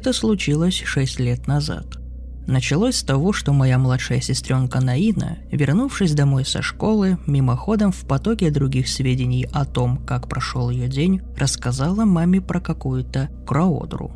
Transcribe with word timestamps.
Это 0.00 0.14
случилось 0.14 0.82
шесть 0.82 1.20
лет 1.20 1.46
назад. 1.46 1.98
Началось 2.46 2.96
с 2.96 3.02
того, 3.02 3.34
что 3.34 3.52
моя 3.52 3.76
младшая 3.76 4.22
сестренка 4.22 4.80
Наина, 4.80 5.36
вернувшись 5.52 6.14
домой 6.14 6.46
со 6.46 6.62
школы, 6.62 7.18
мимоходом 7.26 7.92
в 7.92 8.06
потоке 8.06 8.50
других 8.50 8.88
сведений 8.88 9.46
о 9.52 9.66
том, 9.66 9.98
как 9.98 10.26
прошел 10.26 10.70
ее 10.70 10.88
день, 10.88 11.20
рассказала 11.36 12.06
маме 12.06 12.40
про 12.40 12.62
какую-то 12.62 13.28
краодру. 13.46 14.10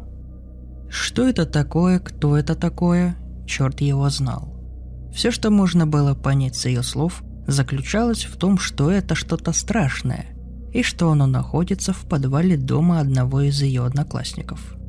Что 0.88 1.28
это 1.28 1.44
такое, 1.44 1.98
кто 1.98 2.38
это 2.38 2.54
такое, 2.54 3.18
черт 3.46 3.82
его 3.82 4.08
знал. 4.08 4.54
Все, 5.14 5.30
что 5.30 5.50
можно 5.50 5.86
было 5.86 6.14
понять 6.14 6.56
с 6.56 6.64
ее 6.64 6.82
слов, 6.82 7.22
заключалось 7.46 8.24
в 8.24 8.38
том, 8.38 8.56
что 8.56 8.90
это 8.90 9.14
что-то 9.14 9.52
страшное, 9.52 10.28
и 10.72 10.82
что 10.82 11.10
оно 11.10 11.26
находится 11.26 11.92
в 11.92 12.08
подвале 12.08 12.56
дома 12.56 13.00
одного 13.00 13.42
из 13.42 13.60
ее 13.60 13.84
одноклассников– 13.84 14.76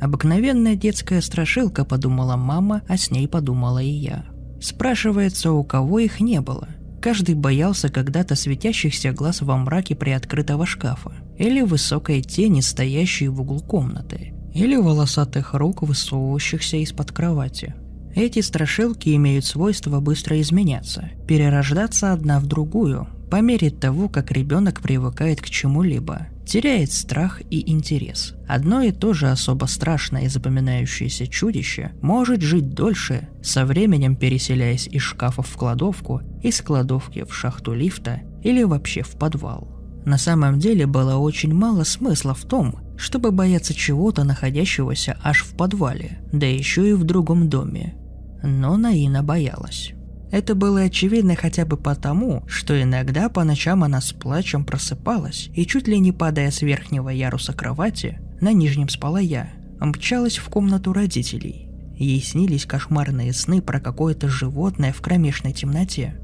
Обыкновенная 0.00 0.74
детская 0.74 1.20
страшилка, 1.20 1.84
подумала 1.84 2.36
мама, 2.36 2.82
а 2.88 2.96
с 2.96 3.10
ней 3.10 3.28
подумала 3.28 3.82
и 3.82 3.88
я. 3.88 4.24
Спрашивается, 4.60 5.52
у 5.52 5.64
кого 5.64 5.98
их 5.98 6.20
не 6.20 6.40
было. 6.40 6.68
Каждый 7.00 7.34
боялся 7.34 7.90
когда-то 7.90 8.34
светящихся 8.34 9.12
глаз 9.12 9.42
во 9.42 9.56
мраке 9.56 9.94
приоткрытого 9.94 10.64
шкафа, 10.64 11.12
или 11.36 11.60
высокой 11.60 12.22
тени, 12.22 12.60
стоящей 12.60 13.28
в 13.28 13.40
углу 13.40 13.60
комнаты, 13.60 14.32
или 14.54 14.76
волосатых 14.76 15.54
рук, 15.54 15.82
высовывающихся 15.82 16.78
из-под 16.78 17.12
кровати. 17.12 17.74
Эти 18.14 18.40
страшилки 18.40 19.14
имеют 19.16 19.44
свойство 19.44 20.00
быстро 20.00 20.40
изменяться, 20.40 21.10
перерождаться 21.26 22.12
одна 22.12 22.38
в 22.38 22.46
другую, 22.46 23.08
по 23.30 23.40
мере 23.40 23.70
того, 23.70 24.08
как 24.08 24.30
ребенок 24.30 24.80
привыкает 24.80 25.40
к 25.40 25.46
чему-либо, 25.46 26.28
теряет 26.46 26.92
страх 26.92 27.40
и 27.50 27.70
интерес. 27.70 28.34
Одно 28.46 28.82
и 28.82 28.92
то 28.92 29.12
же 29.12 29.30
особо 29.30 29.66
страшное 29.66 30.24
и 30.24 30.28
запоминающееся 30.28 31.26
чудище 31.26 31.92
может 32.00 32.42
жить 32.42 32.70
дольше, 32.70 33.28
со 33.42 33.64
временем 33.64 34.16
переселяясь 34.16 34.86
из 34.86 35.02
шкафа 35.02 35.42
в 35.42 35.56
кладовку, 35.56 36.20
из 36.42 36.60
кладовки 36.60 37.24
в 37.24 37.34
шахту 37.34 37.74
лифта 37.74 38.20
или 38.42 38.62
вообще 38.62 39.02
в 39.02 39.12
подвал. 39.12 39.68
На 40.04 40.18
самом 40.18 40.58
деле 40.58 40.86
было 40.86 41.16
очень 41.16 41.54
мало 41.54 41.84
смысла 41.84 42.34
в 42.34 42.44
том, 42.44 42.80
чтобы 42.96 43.30
бояться 43.32 43.74
чего-то, 43.74 44.22
находящегося 44.24 45.16
аж 45.22 45.42
в 45.42 45.56
подвале, 45.56 46.20
да 46.32 46.46
еще 46.46 46.90
и 46.90 46.92
в 46.92 47.04
другом 47.04 47.48
доме. 47.48 47.94
Но 48.42 48.76
Наина 48.76 49.22
боялась. 49.22 49.94
Это 50.34 50.56
было 50.56 50.80
очевидно 50.80 51.36
хотя 51.36 51.64
бы 51.64 51.76
потому, 51.76 52.42
что 52.48 52.82
иногда 52.82 53.28
по 53.28 53.44
ночам 53.44 53.84
она 53.84 54.00
с 54.00 54.12
плачем 54.12 54.64
просыпалась 54.64 55.48
и 55.54 55.64
чуть 55.64 55.86
ли 55.86 55.96
не 56.00 56.10
падая 56.10 56.50
с 56.50 56.60
верхнего 56.60 57.08
яруса 57.08 57.52
кровати, 57.52 58.18
на 58.40 58.52
нижнем 58.52 58.88
спала 58.88 59.20
я, 59.20 59.50
мчалась 59.78 60.38
в 60.38 60.48
комнату 60.48 60.92
родителей. 60.92 61.68
Ей 61.96 62.20
снились 62.20 62.66
кошмарные 62.66 63.32
сны 63.32 63.62
про 63.62 63.78
какое-то 63.78 64.28
животное 64.28 64.92
в 64.92 65.00
кромешной 65.00 65.52
темноте. 65.52 66.20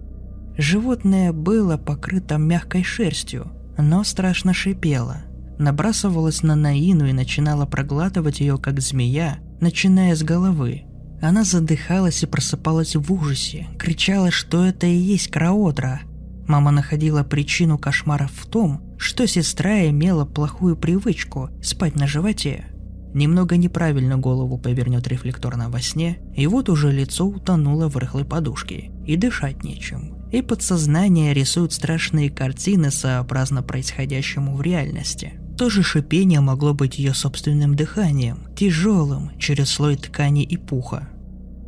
Животное 0.58 1.32
было 1.32 1.76
покрыто 1.76 2.36
мягкой 2.36 2.82
шерстью, 2.82 3.52
но 3.78 4.02
страшно 4.02 4.52
шипело. 4.52 5.18
Набрасывалось 5.60 6.42
на 6.42 6.56
Наину 6.56 7.06
и 7.06 7.12
начинала 7.12 7.64
проглатывать 7.64 8.40
ее, 8.40 8.58
как 8.58 8.80
змея, 8.80 9.38
начиная 9.60 10.16
с 10.16 10.24
головы– 10.24 10.82
она 11.20 11.44
задыхалась 11.44 12.22
и 12.22 12.26
просыпалась 12.26 12.96
в 12.96 13.12
ужасе, 13.12 13.66
кричала, 13.78 14.30
что 14.30 14.64
это 14.64 14.86
и 14.86 14.94
есть 14.94 15.28
Краодра. 15.28 16.00
Мама 16.46 16.70
находила 16.70 17.22
причину 17.22 17.78
кошмаров 17.78 18.32
в 18.32 18.46
том, 18.46 18.82
что 18.98 19.26
сестра 19.26 19.88
имела 19.88 20.24
плохую 20.24 20.76
привычку 20.76 21.50
спать 21.62 21.94
на 21.94 22.06
животе. 22.06 22.64
Немного 23.12 23.56
неправильно 23.56 24.16
голову 24.16 24.56
повернет 24.56 25.06
рефлекторно 25.08 25.68
во 25.68 25.80
сне, 25.80 26.18
и 26.34 26.46
вот 26.46 26.68
уже 26.68 26.92
лицо 26.92 27.26
утонуло 27.26 27.88
в 27.88 27.96
рыхлой 27.96 28.24
подушке, 28.24 28.90
и 29.04 29.16
дышать 29.16 29.64
нечем. 29.64 30.16
И 30.30 30.42
подсознание 30.42 31.34
рисует 31.34 31.72
страшные 31.72 32.30
картины 32.30 32.90
сообразно 32.90 33.62
происходящему 33.62 34.54
в 34.54 34.62
реальности– 34.62 35.34
то 35.60 35.68
же 35.68 35.82
шипение 35.82 36.40
могло 36.40 36.72
быть 36.72 36.98
ее 36.98 37.12
собственным 37.12 37.76
дыханием, 37.76 38.48
тяжелым, 38.56 39.32
через 39.38 39.68
слой 39.68 39.96
ткани 39.96 40.42
и 40.42 40.56
пуха. 40.56 41.10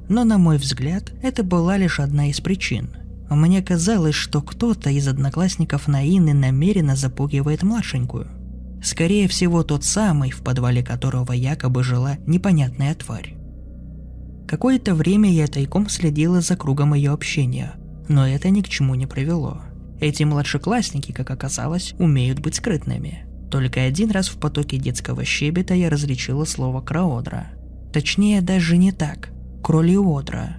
Но, 0.08 0.24
на 0.24 0.38
мой 0.38 0.56
взгляд, 0.56 1.12
это 1.20 1.42
была 1.42 1.76
лишь 1.76 2.00
одна 2.00 2.30
из 2.30 2.40
причин. 2.40 2.96
Мне 3.28 3.60
казалось, 3.60 4.14
что 4.14 4.40
кто-то 4.40 4.88
из 4.88 5.06
одноклассников 5.08 5.88
Наины 5.88 6.32
намеренно 6.32 6.96
запугивает 6.96 7.64
младшенькую. 7.64 8.28
Скорее 8.82 9.28
всего, 9.28 9.62
тот 9.62 9.84
самый, 9.84 10.30
в 10.30 10.40
подвале 10.40 10.82
которого 10.82 11.32
якобы 11.32 11.84
жила 11.84 12.16
непонятная 12.26 12.94
тварь. 12.94 13.34
Какое-то 14.48 14.94
время 14.94 15.30
я 15.30 15.46
тайком 15.48 15.90
следила 15.90 16.40
за 16.40 16.56
кругом 16.56 16.94
ее 16.94 17.10
общения, 17.10 17.74
но 18.08 18.26
это 18.26 18.48
ни 18.48 18.62
к 18.62 18.70
чему 18.70 18.94
не 18.94 19.06
привело. 19.06 19.60
Эти 20.00 20.22
младшеклассники, 20.22 21.12
как 21.12 21.30
оказалось, 21.30 21.92
умеют 21.98 22.38
быть 22.38 22.54
скрытными– 22.54 23.26
только 23.52 23.82
один 23.82 24.10
раз 24.10 24.28
в 24.28 24.38
потоке 24.38 24.78
детского 24.78 25.26
щебета 25.26 25.74
я 25.74 25.90
различила 25.90 26.46
слово 26.46 26.80
«краодра». 26.80 27.48
Точнее, 27.92 28.40
даже 28.40 28.78
не 28.78 28.92
так. 28.92 29.28
«Кролиодра». 29.62 30.56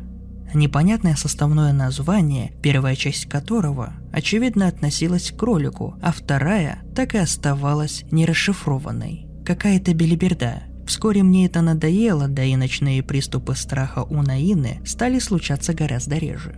Непонятное 0.54 1.16
составное 1.16 1.74
название, 1.74 2.54
первая 2.62 2.96
часть 2.96 3.26
которого, 3.26 3.94
очевидно, 4.12 4.68
относилась 4.68 5.32
к 5.32 5.38
кролику, 5.38 5.96
а 6.04 6.12
вторая 6.12 6.84
так 6.96 7.16
и 7.16 7.18
оставалась 7.18 8.04
нерасшифрованной. 8.12 9.26
Какая-то 9.44 9.96
белиберда. 9.96 10.62
Вскоре 10.86 11.24
мне 11.24 11.48
это 11.48 11.62
надоело, 11.62 12.28
да 12.28 12.44
и 12.44 12.56
ночные 12.56 13.02
приступы 13.02 13.56
страха 13.56 14.04
у 14.04 14.22
Наины 14.22 14.82
стали 14.86 15.18
случаться 15.18 15.74
гораздо 15.74 16.18
реже. 16.18 16.58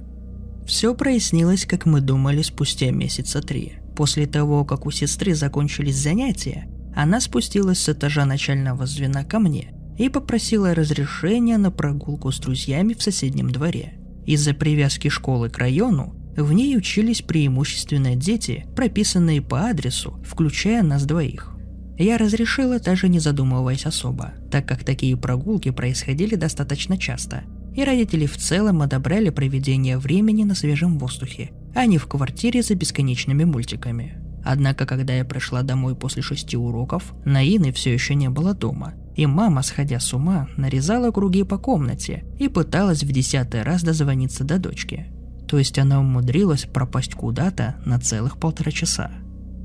Все 0.67 0.94
прояснилось, 0.94 1.66
как 1.66 1.85
мы 1.85 2.02
думали, 2.02 2.41
спустя 2.41 2.91
месяца 2.91 3.41
три– 3.41 3.75
После 3.96 4.26
того, 4.26 4.66
как 4.66 4.86
у 4.86 4.92
сестры 4.92 5.34
закончились 5.34 5.98
занятия, 5.98 6.68
она 6.96 7.20
спустилась 7.22 7.80
с 7.80 7.90
этажа 7.90 8.26
начального 8.26 8.86
звена 8.86 9.24
ко 9.24 9.40
мне 9.40 9.74
и 9.98 10.10
попросила 10.10 10.74
разрешения 10.74 11.58
на 11.58 11.72
прогулку 11.72 12.32
с 12.32 12.40
друзьями 12.40 12.94
в 12.94 13.02
соседнем 13.02 13.50
дворе. 13.52 13.94
Из-за 14.26 14.54
привязки 14.54 15.08
школы 15.08 15.50
к 15.50 15.58
району 15.58 16.16
в 16.36 16.52
ней 16.52 16.76
учились 16.78 17.22
преимущественно 17.22 18.16
дети, 18.16 18.66
прописанные 18.76 19.42
по 19.42 19.62
адресу, 19.62 20.22
включая 20.26 20.84
нас 20.84 21.06
двоих. 21.06 21.52
Я 21.98 22.18
разрешила, 22.18 22.80
даже 22.80 23.08
не 23.08 23.20
задумываясь 23.20 23.86
особо, 23.86 24.34
так 24.52 24.68
как 24.68 24.84
такие 24.84 25.16
прогулки 25.16 25.72
происходили 25.72 26.36
достаточно 26.36 26.98
часто, 26.98 27.44
и 27.74 27.86
родители 27.86 28.26
в 28.26 28.36
целом 28.36 28.82
одобряли 28.82 29.30
проведение 29.30 29.98
времени 29.98 30.44
на 30.44 30.56
свежем 30.56 30.98
воздухе, 31.00 31.52
а 31.76 31.86
не 31.86 31.98
в 31.98 32.08
квартире 32.08 32.64
за 32.64 32.74
бесконечными 32.74 33.44
мультиками. 33.44 34.18
Однако, 34.44 34.86
когда 34.86 35.14
я 35.14 35.26
пришла 35.26 35.62
домой 35.62 35.96
после 35.96 36.22
шести 36.22 36.56
уроков, 36.56 37.14
Наины 37.26 37.72
все 37.74 37.94
еще 37.94 38.16
не 38.16 38.30
было 38.30 38.54
дома, 38.54 38.94
и 39.16 39.26
мама, 39.26 39.62
сходя 39.62 40.00
с 40.00 40.14
ума, 40.14 40.48
нарезала 40.56 41.12
круги 41.12 41.44
по 41.44 41.58
комнате 41.58 42.24
и 42.40 42.48
пыталась 42.48 43.04
в 43.04 43.12
десятый 43.12 43.64
раз 43.64 43.84
дозвониться 43.84 44.44
до 44.44 44.58
дочки. 44.58 45.08
То 45.48 45.58
есть 45.58 45.78
она 45.78 46.00
умудрилась 46.00 46.66
пропасть 46.66 47.14
куда-то 47.14 47.76
на 47.86 48.00
целых 48.00 48.40
полтора 48.40 48.72
часа. 48.72 49.12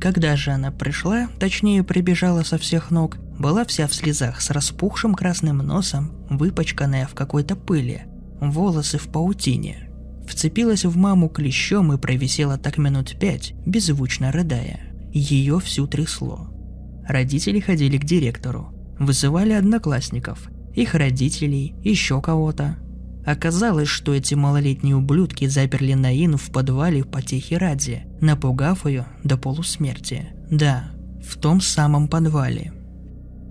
Когда 0.01 0.35
же 0.35 0.51
она 0.51 0.71
пришла, 0.71 1.29
точнее 1.39 1.85
прибежала 1.85 2.43
со 2.43 2.57
всех 2.57 2.91
ног, 2.91 3.19
была 3.39 3.65
вся 3.67 3.87
в 3.87 3.95
слезах 3.95 4.41
с 4.41 4.51
распухшим 4.51 5.15
красным 5.15 5.59
носом, 5.59 6.13
выпачканная 6.31 7.07
в 7.07 7.15
какой-то 7.15 7.55
пыли, 7.55 8.03
волосы 8.41 8.99
в 8.99 9.09
паутине– 9.09 9.87
вцепилась 10.31 10.85
в 10.85 10.97
маму 10.97 11.29
клещом 11.29 11.93
и 11.93 11.99
провисела 11.99 12.57
так 12.57 12.79
минут 12.79 13.19
пять, 13.19 13.53
беззвучно 13.67 14.33
рыдая. 14.33 14.81
Ее 15.13 15.61
всю 15.61 15.87
трясло. 15.87 16.49
Родители 17.07 17.61
ходили 17.61 17.99
к 17.99 18.05
директору, 18.05 18.73
вызывали 18.99 19.53
одноклассников, 19.53 20.49
их 20.75 20.95
родителей, 20.95 21.75
еще 21.83 22.21
кого-то. 22.21 22.77
Оказалось, 23.27 23.89
что 23.89 24.15
эти 24.15 24.35
малолетние 24.35 24.97
ублюдки 24.97 25.47
заперли 25.47 25.95
Наину 25.95 26.37
в 26.37 26.51
подвале 26.51 27.05
по 27.05 27.21
тихе 27.21 27.59
ради, 27.59 28.05
напугав 28.21 28.87
ее 28.87 29.07
до 29.25 29.37
полусмерти. 29.37 30.29
Да, 30.51 30.93
в 31.23 31.37
том 31.37 31.61
самом 31.61 32.09
подвале. 32.09 32.73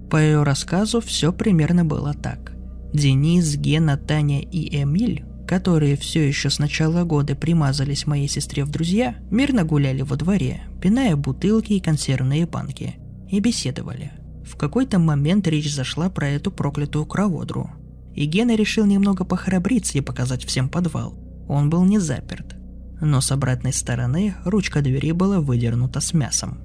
По 0.09 0.17
ее 0.17 0.43
рассказу 0.43 1.01
все 1.01 1.31
примерно 1.31 1.85
было 1.85 2.13
так. 2.13 2.53
Денис, 2.93 3.55
Гена, 3.55 3.97
Таня 3.97 4.41
и 4.41 4.81
Эмиль, 4.81 5.23
которые 5.49 5.97
все 5.97 6.27
еще 6.27 6.51
с 6.51 6.59
начала 6.59 7.03
года 7.05 7.35
примазались 7.35 8.05
моей 8.05 8.27
сестре 8.27 8.63
в 8.63 8.69
друзья, 8.69 9.15
мирно 9.31 9.63
гуляли 9.63 10.03
во 10.03 10.15
дворе, 10.15 10.61
пиная 10.79 11.15
бутылки 11.15 11.73
и 11.73 11.79
консервные 11.79 12.45
банки, 12.45 12.97
и 13.27 13.39
беседовали. 13.39 14.11
В 14.45 14.55
какой-то 14.57 14.99
момент 14.99 15.47
речь 15.47 15.73
зашла 15.73 16.11
про 16.11 16.29
эту 16.29 16.51
проклятую 16.51 17.07
кроводру. 17.07 17.71
И 18.13 18.27
Гена 18.27 18.55
решил 18.55 18.85
немного 18.85 19.25
похрабриться 19.25 19.97
и 19.97 20.01
показать 20.01 20.45
всем 20.45 20.69
подвал. 20.69 21.17
Он 21.47 21.71
был 21.71 21.83
не 21.83 21.97
заперт. 21.97 22.55
Но 23.01 23.19
с 23.19 23.31
обратной 23.31 23.73
стороны 23.73 24.35
ручка 24.45 24.83
двери 24.83 25.13
была 25.13 25.39
выдернута 25.39 25.99
с 25.99 26.13
мясом. 26.13 26.59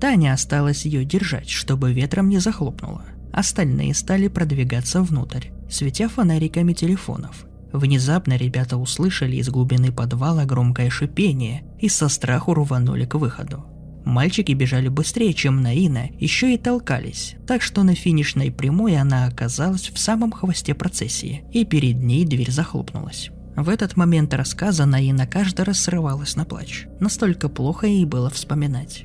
Таня 0.00 0.32
осталась 0.32 0.86
ее 0.86 1.04
держать, 1.04 1.50
чтобы 1.50 1.92
ветром 1.92 2.30
не 2.30 2.38
захлопнуло. 2.38 3.04
Остальные 3.34 3.92
стали 3.92 4.28
продвигаться 4.28 5.02
внутрь, 5.02 5.48
светя 5.68 6.08
фонариками 6.08 6.72
телефонов. 6.72 7.44
Внезапно 7.72 8.36
ребята 8.36 8.76
услышали 8.76 9.36
из 9.36 9.48
глубины 9.48 9.92
подвала 9.92 10.44
громкое 10.44 10.90
шипение 10.90 11.62
и 11.78 11.88
со 11.88 12.08
страху 12.08 12.54
рванули 12.54 13.04
к 13.04 13.14
выходу. 13.14 13.64
Мальчики 14.04 14.52
бежали 14.52 14.88
быстрее, 14.88 15.34
чем 15.34 15.60
Наина, 15.62 16.08
еще 16.18 16.54
и 16.54 16.58
толкались, 16.58 17.36
так 17.46 17.62
что 17.62 17.82
на 17.82 17.94
финишной 17.94 18.50
прямой 18.50 18.96
она 18.96 19.26
оказалась 19.26 19.90
в 19.90 19.98
самом 19.98 20.32
хвосте 20.32 20.74
процессии, 20.74 21.44
и 21.52 21.64
перед 21.64 22.02
ней 22.02 22.24
дверь 22.24 22.50
захлопнулась. 22.50 23.30
В 23.56 23.68
этот 23.68 23.96
момент 23.96 24.32
рассказа 24.32 24.86
Наина 24.86 25.26
каждый 25.26 25.66
раз 25.66 25.80
срывалась 25.80 26.34
на 26.34 26.44
плач. 26.44 26.86
Настолько 26.98 27.48
плохо 27.48 27.86
ей 27.86 28.04
было 28.04 28.30
вспоминать. 28.30 29.04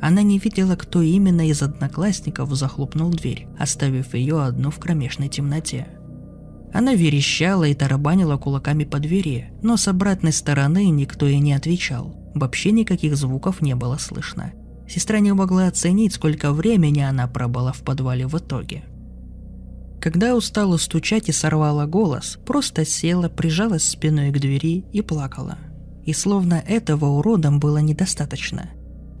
Она 0.00 0.22
не 0.22 0.38
видела, 0.38 0.74
кто 0.74 1.00
именно 1.00 1.48
из 1.48 1.62
одноклассников 1.62 2.52
захлопнул 2.54 3.10
дверь, 3.10 3.46
оставив 3.58 4.14
ее 4.14 4.42
одну 4.42 4.70
в 4.70 4.78
кромешной 4.78 5.28
темноте. 5.28 5.86
Она 6.74 6.94
верещала 6.94 7.62
и 7.62 7.74
тарабанила 7.74 8.36
кулаками 8.36 8.82
по 8.82 8.98
двери, 8.98 9.52
но 9.62 9.76
с 9.76 9.86
обратной 9.86 10.32
стороны 10.32 10.90
никто 10.90 11.24
ей 11.24 11.38
не 11.38 11.52
отвечал. 11.52 12.16
Вообще 12.34 12.72
никаких 12.72 13.16
звуков 13.16 13.62
не 13.62 13.76
было 13.76 13.96
слышно. 13.96 14.52
Сестра 14.88 15.20
не 15.20 15.32
могла 15.32 15.68
оценить, 15.68 16.14
сколько 16.14 16.52
времени 16.52 16.98
она 16.98 17.28
пробыла 17.28 17.72
в 17.72 17.82
подвале 17.82 18.26
в 18.26 18.36
итоге. 18.36 18.82
Когда 20.00 20.34
устала 20.34 20.76
стучать 20.76 21.28
и 21.28 21.32
сорвала 21.32 21.86
голос, 21.86 22.40
просто 22.44 22.84
села, 22.84 23.28
прижалась 23.28 23.84
спиной 23.84 24.32
к 24.32 24.40
двери 24.40 24.84
и 24.92 25.00
плакала. 25.00 25.58
И 26.04 26.12
словно 26.12 26.54
этого 26.54 27.06
уродом 27.06 27.60
было 27.60 27.78
недостаточно. 27.78 28.70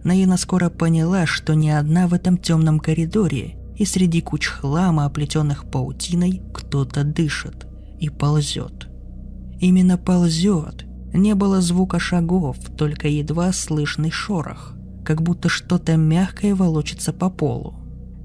Наина 0.02 0.38
скоро 0.38 0.70
поняла, 0.70 1.24
что 1.24 1.54
не 1.54 1.70
одна 1.70 2.08
в 2.08 2.14
этом 2.14 2.36
темном 2.36 2.80
коридоре, 2.80 3.56
и 3.76 3.84
среди 3.84 4.20
куч 4.20 4.46
хлама, 4.46 5.04
оплетенных 5.04 5.70
паутиной, 5.70 6.42
кто-то 6.52 7.04
дышит 7.04 7.66
и 7.98 8.08
ползет. 8.08 8.88
Именно 9.60 9.98
ползет, 9.98 10.84
не 11.12 11.34
было 11.34 11.60
звука 11.60 11.98
шагов, 11.98 12.56
только 12.76 13.08
едва 13.08 13.52
слышный 13.52 14.10
шорох, 14.10 14.74
как 15.04 15.22
будто 15.22 15.48
что-то 15.48 15.96
мягкое 15.96 16.54
волочится 16.54 17.12
по 17.12 17.30
полу. 17.30 17.76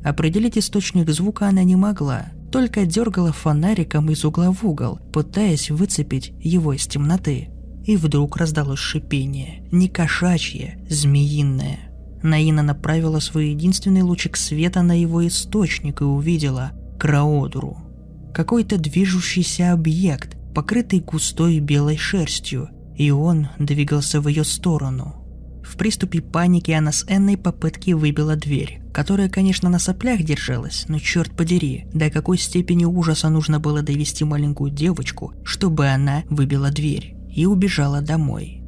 Определить 0.04 0.57
источник 0.57 1.10
звука 1.10 1.48
она 1.48 1.63
не 1.63 1.75
могла, 1.75 2.28
только 2.52 2.86
дергала 2.86 3.31
фонариком 3.31 4.10
из 4.10 4.25
угла 4.25 4.52
в 4.52 4.66
угол, 4.66 5.00
пытаясь 5.13 5.69
выцепить 5.69 6.34
его 6.40 6.74
из 6.74 6.88
темноты. 6.88 7.50
И 7.86 7.95
вдруг 7.95 8.38
раздалось 8.38 8.80
шипение, 8.80 9.68
не 9.72 9.88
кошачье, 9.88 10.84
змеиное. 10.90 11.89
Наина 12.21 12.63
направила 12.63 13.19
свой 13.19 13.50
единственный 13.50 14.01
лучик 14.01 14.38
света 14.38 14.81
на 14.81 15.00
его 15.00 15.25
источник 15.27 16.01
и 16.01 16.04
увидела 16.04 16.71
Краодуру. 17.00 17.77
Какой-то 18.33 18.77
движущийся 18.77 19.71
объект, 19.71 20.38
покрытый 20.54 21.00
густой 21.00 21.60
белой 21.60 21.98
шерстью, 21.98 22.69
и 22.95 23.12
он 23.12 23.48
двигался 23.57 24.19
в 24.19 24.27
ее 24.27 24.44
сторону. 24.44 25.16
В 25.63 25.77
приступе 25.77 26.21
паники 26.21 26.71
она 26.71 26.92
с 26.92 27.06
энной 27.07 27.38
попытки 27.38 27.92
выбила 27.92 28.36
дверь, 28.36 28.81
которая, 28.92 29.30
конечно, 29.30 29.69
на 29.69 29.80
соплях 29.80 30.21
держалась, 30.24 30.86
но 30.88 31.00
черт 31.00 31.31
подери, 31.31 31.86
до 31.94 32.10
какой 32.10 32.38
степени 32.38 32.86
ужаса 32.86 33.30
нужно 33.30 33.60
было 33.60 33.81
довести 33.81 34.24
маленькую 34.25 34.71
девочку, 34.71 35.33
чтобы 35.44 35.88
она 35.88 36.24
выбила 36.30 36.71
дверь 36.71 37.16
и 37.30 37.45
убежала 37.45 38.01
домой. 38.01 38.59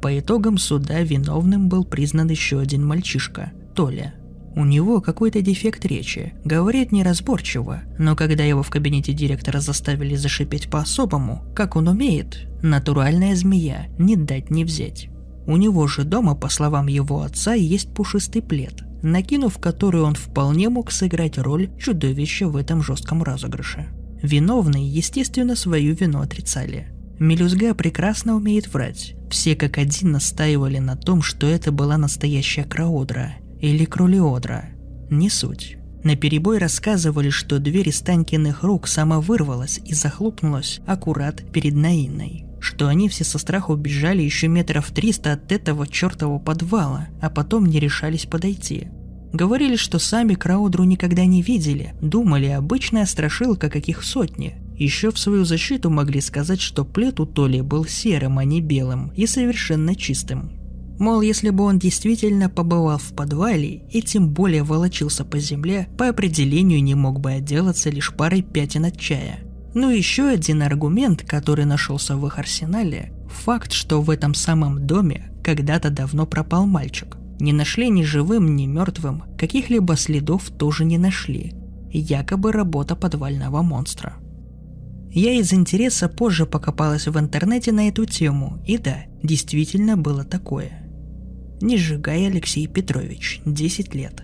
По 0.00 0.18
итогам 0.18 0.58
суда 0.58 1.00
виновным 1.00 1.68
был 1.68 1.84
признан 1.84 2.28
еще 2.28 2.58
один 2.58 2.86
мальчишка, 2.86 3.52
Толя– 3.74 4.14
у 4.56 4.64
него 4.64 5.00
какой-то 5.00 5.42
дефект 5.42 5.84
речи, 5.84 6.34
говорит 6.44 6.90
неразборчиво, 6.90 7.82
но 7.98 8.16
когда 8.16 8.42
его 8.42 8.64
в 8.64 8.70
кабинете 8.70 9.12
директора 9.12 9.60
заставили 9.60 10.16
зашипеть 10.16 10.68
по-особому, 10.68 11.44
как 11.54 11.76
он 11.76 11.86
умеет, 11.86 12.48
натуральная 12.60 13.36
змея, 13.36 13.86
не 13.98 14.16
дать 14.16 14.50
не 14.50 14.64
взять. 14.64 15.08
У 15.46 15.56
него 15.56 15.86
же 15.86 16.02
дома, 16.02 16.34
по 16.34 16.48
словам 16.48 16.88
его 16.88 17.22
отца, 17.22 17.54
есть 17.54 17.94
пушистый 17.94 18.42
плед, 18.42 18.82
накинув 19.02 19.58
который 19.58 20.02
он 20.02 20.14
вполне 20.14 20.68
мог 20.68 20.90
сыграть 20.90 21.38
роль 21.38 21.70
чудовища 21.78 22.48
в 22.48 22.56
этом 22.56 22.82
жестком 22.82 23.22
розыгрыше. 23.22 23.86
Виновные, 24.20 24.86
естественно, 24.86 25.54
свою 25.54 25.94
вину 25.94 26.20
отрицали. 26.20 26.88
Мелюзга 27.20 27.74
прекрасно 27.74 28.34
умеет 28.34 28.72
врать. 28.72 29.14
Все 29.30 29.54
как 29.54 29.76
один 29.76 30.12
настаивали 30.12 30.78
на 30.78 30.96
том, 30.96 31.20
что 31.20 31.46
это 31.46 31.70
была 31.70 31.98
настоящая 31.98 32.64
Краодра, 32.64 33.34
или 33.60 33.84
Кролиодра. 33.84 34.70
Не 35.10 35.28
суть. 35.28 35.76
На 36.02 36.16
перебой 36.16 36.56
рассказывали, 36.56 37.28
что 37.28 37.58
дверь 37.58 37.90
из 37.90 38.02
рук 38.62 38.88
сама 38.88 39.20
вырвалась 39.20 39.78
и 39.84 39.92
захлопнулась 39.92 40.80
аккурат 40.86 41.44
перед 41.52 41.74
Наиной. 41.74 42.46
Что 42.58 42.88
они 42.88 43.10
все 43.10 43.24
со 43.24 43.38
страху 43.38 43.74
бежали 43.74 44.22
еще 44.22 44.48
метров 44.48 44.90
триста 44.90 45.34
от 45.34 45.52
этого 45.52 45.86
чертового 45.86 46.38
подвала, 46.38 47.08
а 47.20 47.28
потом 47.28 47.66
не 47.66 47.80
решались 47.80 48.24
подойти. 48.24 48.88
Говорили, 49.34 49.76
что 49.76 49.98
сами 49.98 50.32
Краудру 50.32 50.84
никогда 50.84 51.26
не 51.26 51.42
видели, 51.42 51.94
думали 52.00 52.46
обычная 52.46 53.04
страшилка 53.04 53.68
каких 53.68 54.04
сотни. 54.04 54.56
Еще 54.80 55.10
в 55.10 55.18
свою 55.18 55.44
защиту 55.44 55.90
могли 55.90 56.22
сказать, 56.22 56.62
что 56.62 56.86
плед 56.86 57.20
у 57.20 57.26
Толи 57.26 57.60
был 57.60 57.84
серым, 57.84 58.38
а 58.38 58.44
не 58.44 58.62
белым 58.62 59.12
и 59.14 59.26
совершенно 59.26 59.94
чистым. 59.94 60.52
Мол, 60.98 61.20
если 61.20 61.50
бы 61.50 61.64
он 61.64 61.78
действительно 61.78 62.48
побывал 62.48 62.96
в 62.96 63.12
подвале 63.12 63.82
и 63.90 64.00
тем 64.00 64.30
более 64.30 64.62
волочился 64.62 65.26
по 65.26 65.38
земле, 65.38 65.86
по 65.98 66.08
определению 66.08 66.82
не 66.82 66.94
мог 66.94 67.20
бы 67.20 67.32
отделаться 67.32 67.90
лишь 67.90 68.14
парой 68.14 68.40
пятен 68.40 68.86
от 68.86 68.98
чая. 68.98 69.40
Ну 69.74 69.90
еще 69.90 70.26
один 70.26 70.62
аргумент, 70.62 71.24
который 71.24 71.66
нашелся 71.66 72.16
в 72.16 72.26
их 72.26 72.38
арсенале– 72.38 73.12
факт, 73.28 73.72
что 73.72 74.00
в 74.00 74.08
этом 74.08 74.32
самом 74.32 74.86
доме 74.86 75.30
когда-то 75.44 75.90
давно 75.90 76.24
пропал 76.24 76.64
мальчик. 76.64 77.18
Не 77.38 77.52
нашли 77.52 77.90
ни 77.90 78.02
живым, 78.02 78.56
ни 78.56 78.64
мертвым, 78.64 79.24
каких-либо 79.36 79.96
следов 79.96 80.48
тоже 80.48 80.86
не 80.86 80.96
нашли. 80.96 81.52
Якобы 81.92 82.50
работа 82.50 82.96
подвального 82.96 83.60
монстра. 83.60 84.16
Я 85.12 85.32
из 85.32 85.52
интереса 85.52 86.08
позже 86.08 86.46
покопалась 86.46 87.08
в 87.08 87.18
интернете 87.18 87.72
на 87.72 87.88
эту 87.88 88.04
тему, 88.06 88.62
и 88.64 88.78
да, 88.78 89.04
действительно 89.22 89.96
было 89.96 90.24
такое. 90.24 90.88
Нежигай 91.60 92.26
Алексей 92.26 92.66
Петрович, 92.68 93.42
10 93.44 93.94
лет. 93.94 94.22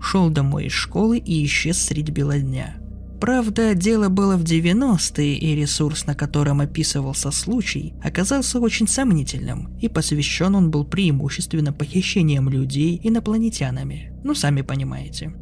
Шел 0.00 0.28
домой 0.28 0.66
из 0.66 0.72
школы 0.72 1.18
и 1.18 1.44
исчез 1.44 1.78
средь 1.78 2.10
бела 2.10 2.38
дня. 2.38 2.76
Правда, 3.20 3.74
дело 3.74 4.08
было 4.08 4.36
в 4.36 4.42
90-е, 4.42 5.38
и 5.38 5.54
ресурс, 5.54 6.06
на 6.06 6.14
котором 6.14 6.60
описывался 6.60 7.30
случай, 7.30 7.94
оказался 8.02 8.60
очень 8.60 8.88
сомнительным, 8.88 9.74
и 9.80 9.88
посвящен 9.88 10.54
он 10.54 10.70
был 10.70 10.84
преимущественно 10.84 11.72
похищением 11.72 12.48
людей 12.50 13.00
инопланетянами. 13.02 14.12
Ну, 14.22 14.34
сами 14.34 14.60
понимаете. 14.60 15.32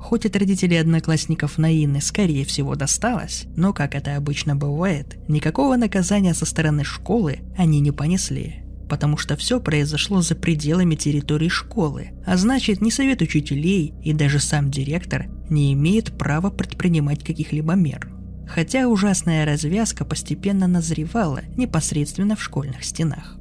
Хоть 0.00 0.26
от 0.26 0.34
родителей 0.34 0.78
одноклассников 0.78 1.58
Наины 1.58 2.00
скорее 2.00 2.44
всего 2.44 2.74
досталось, 2.74 3.44
но, 3.54 3.72
как 3.72 3.94
это 3.94 4.16
обычно 4.16 4.56
бывает, 4.56 5.18
никакого 5.28 5.76
наказания 5.76 6.34
со 6.34 6.46
стороны 6.46 6.84
школы 6.84 7.40
они 7.56 7.80
не 7.80 7.92
понесли 7.92 8.64
потому 8.90 9.16
что 9.16 9.36
все 9.36 9.60
произошло 9.60 10.20
за 10.20 10.34
пределами 10.34 10.96
территории 10.96 11.48
школы, 11.48 12.08
а 12.26 12.36
значит 12.36 12.80
ни 12.80 12.90
совет 12.90 13.22
учителей 13.22 13.94
и 14.02 14.12
даже 14.12 14.40
сам 14.40 14.68
директор 14.68 15.28
не 15.48 15.72
имеет 15.74 16.18
права 16.18 16.50
предпринимать 16.50 17.22
каких-либо 17.22 17.74
мер. 17.74 18.10
Хотя 18.48 18.88
ужасная 18.88 19.46
развязка 19.46 20.04
постепенно 20.04 20.66
назревала 20.66 21.42
непосредственно 21.56 22.34
в 22.34 22.42
школьных 22.42 22.82
стенах. 22.82 23.39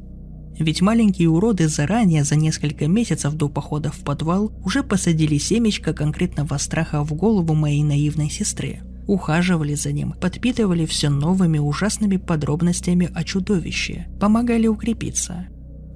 Ведь 0.59 0.81
маленькие 0.81 1.29
уроды 1.29 1.69
заранее, 1.69 2.25
за 2.25 2.35
несколько 2.35 2.87
месяцев 2.87 3.33
до 3.33 3.47
похода 3.47 3.91
в 3.91 3.99
подвал, 3.99 4.51
уже 4.63 4.83
посадили 4.83 5.37
семечко 5.37 5.93
конкретного 5.93 6.57
страха 6.57 7.03
в 7.03 7.13
голову 7.13 7.53
моей 7.55 7.83
наивной 7.83 8.29
сестры. 8.29 8.81
ухаживали 9.07 9.73
за 9.73 9.91
ним, 9.91 10.11
подпитывали 10.11 10.85
все 10.85 11.09
новыми 11.09 11.57
ужасными 11.57 12.17
подробностями 12.17 13.09
о 13.15 13.23
чудовище, 13.23 14.05
помогали 14.19 14.67
укрепиться. 14.67 15.47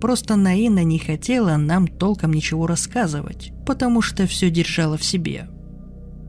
Просто 0.01 0.35
Наина 0.35 0.83
не 0.83 0.97
хотела 0.97 1.57
нам 1.57 1.87
толком 1.87 2.33
ничего 2.33 2.65
рассказывать, 2.65 3.51
потому 3.67 4.01
что 4.01 4.25
все 4.25 4.49
держала 4.49 4.97
в 4.97 5.03
себе. 5.03 5.47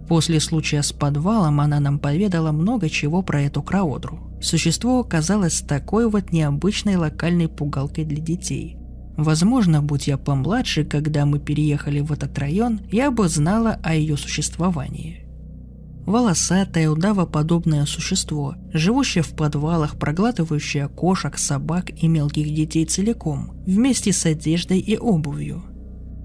После 0.09 0.41
случая 0.41 0.83
с 0.83 0.93
подвалом 0.93 1.61
она 1.61 1.81
нам 1.81 1.99
поведала 1.99 2.53
много 2.53 2.91
чего 2.91 3.23
про 3.23 3.41
эту 3.41 3.63
краодру. 3.63 4.34
Существо 4.45 5.01
оказалось 5.01 5.61
такой 5.61 6.09
вот 6.09 6.31
необычной 6.31 6.95
локальной 6.95 7.49
пугалкой 7.49 8.05
для 8.05 8.23
детей. 8.23 8.77
Возможно, 9.17 9.83
будь 9.83 10.07
я 10.07 10.19
помладше, 10.19 10.85
когда 10.85 11.27
мы 11.27 11.41
переехали 11.41 12.01
в 12.01 12.13
этот 12.13 12.39
район, 12.39 12.81
я 12.93 13.11
бы 13.11 13.29
знала 13.29 13.81
о 13.83 13.95
ее 13.95 14.17
существовании 14.17 15.25
волосатое 16.07 16.91
удавоподобное 16.91 17.87
существо, 17.87 18.57
живущее 18.73 19.23
в 19.23 19.35
подвалах, 19.35 19.99
проглатывающее 19.99 20.89
кошек, 20.89 21.39
собак 21.39 21.91
и 21.91 22.09
мелких 22.09 22.55
детей 22.55 22.85
целиком, 22.85 23.53
вместе 23.67 24.13
с 24.13 24.27
одеждой 24.27 24.81
и 24.81 24.97
обувью. 24.97 25.63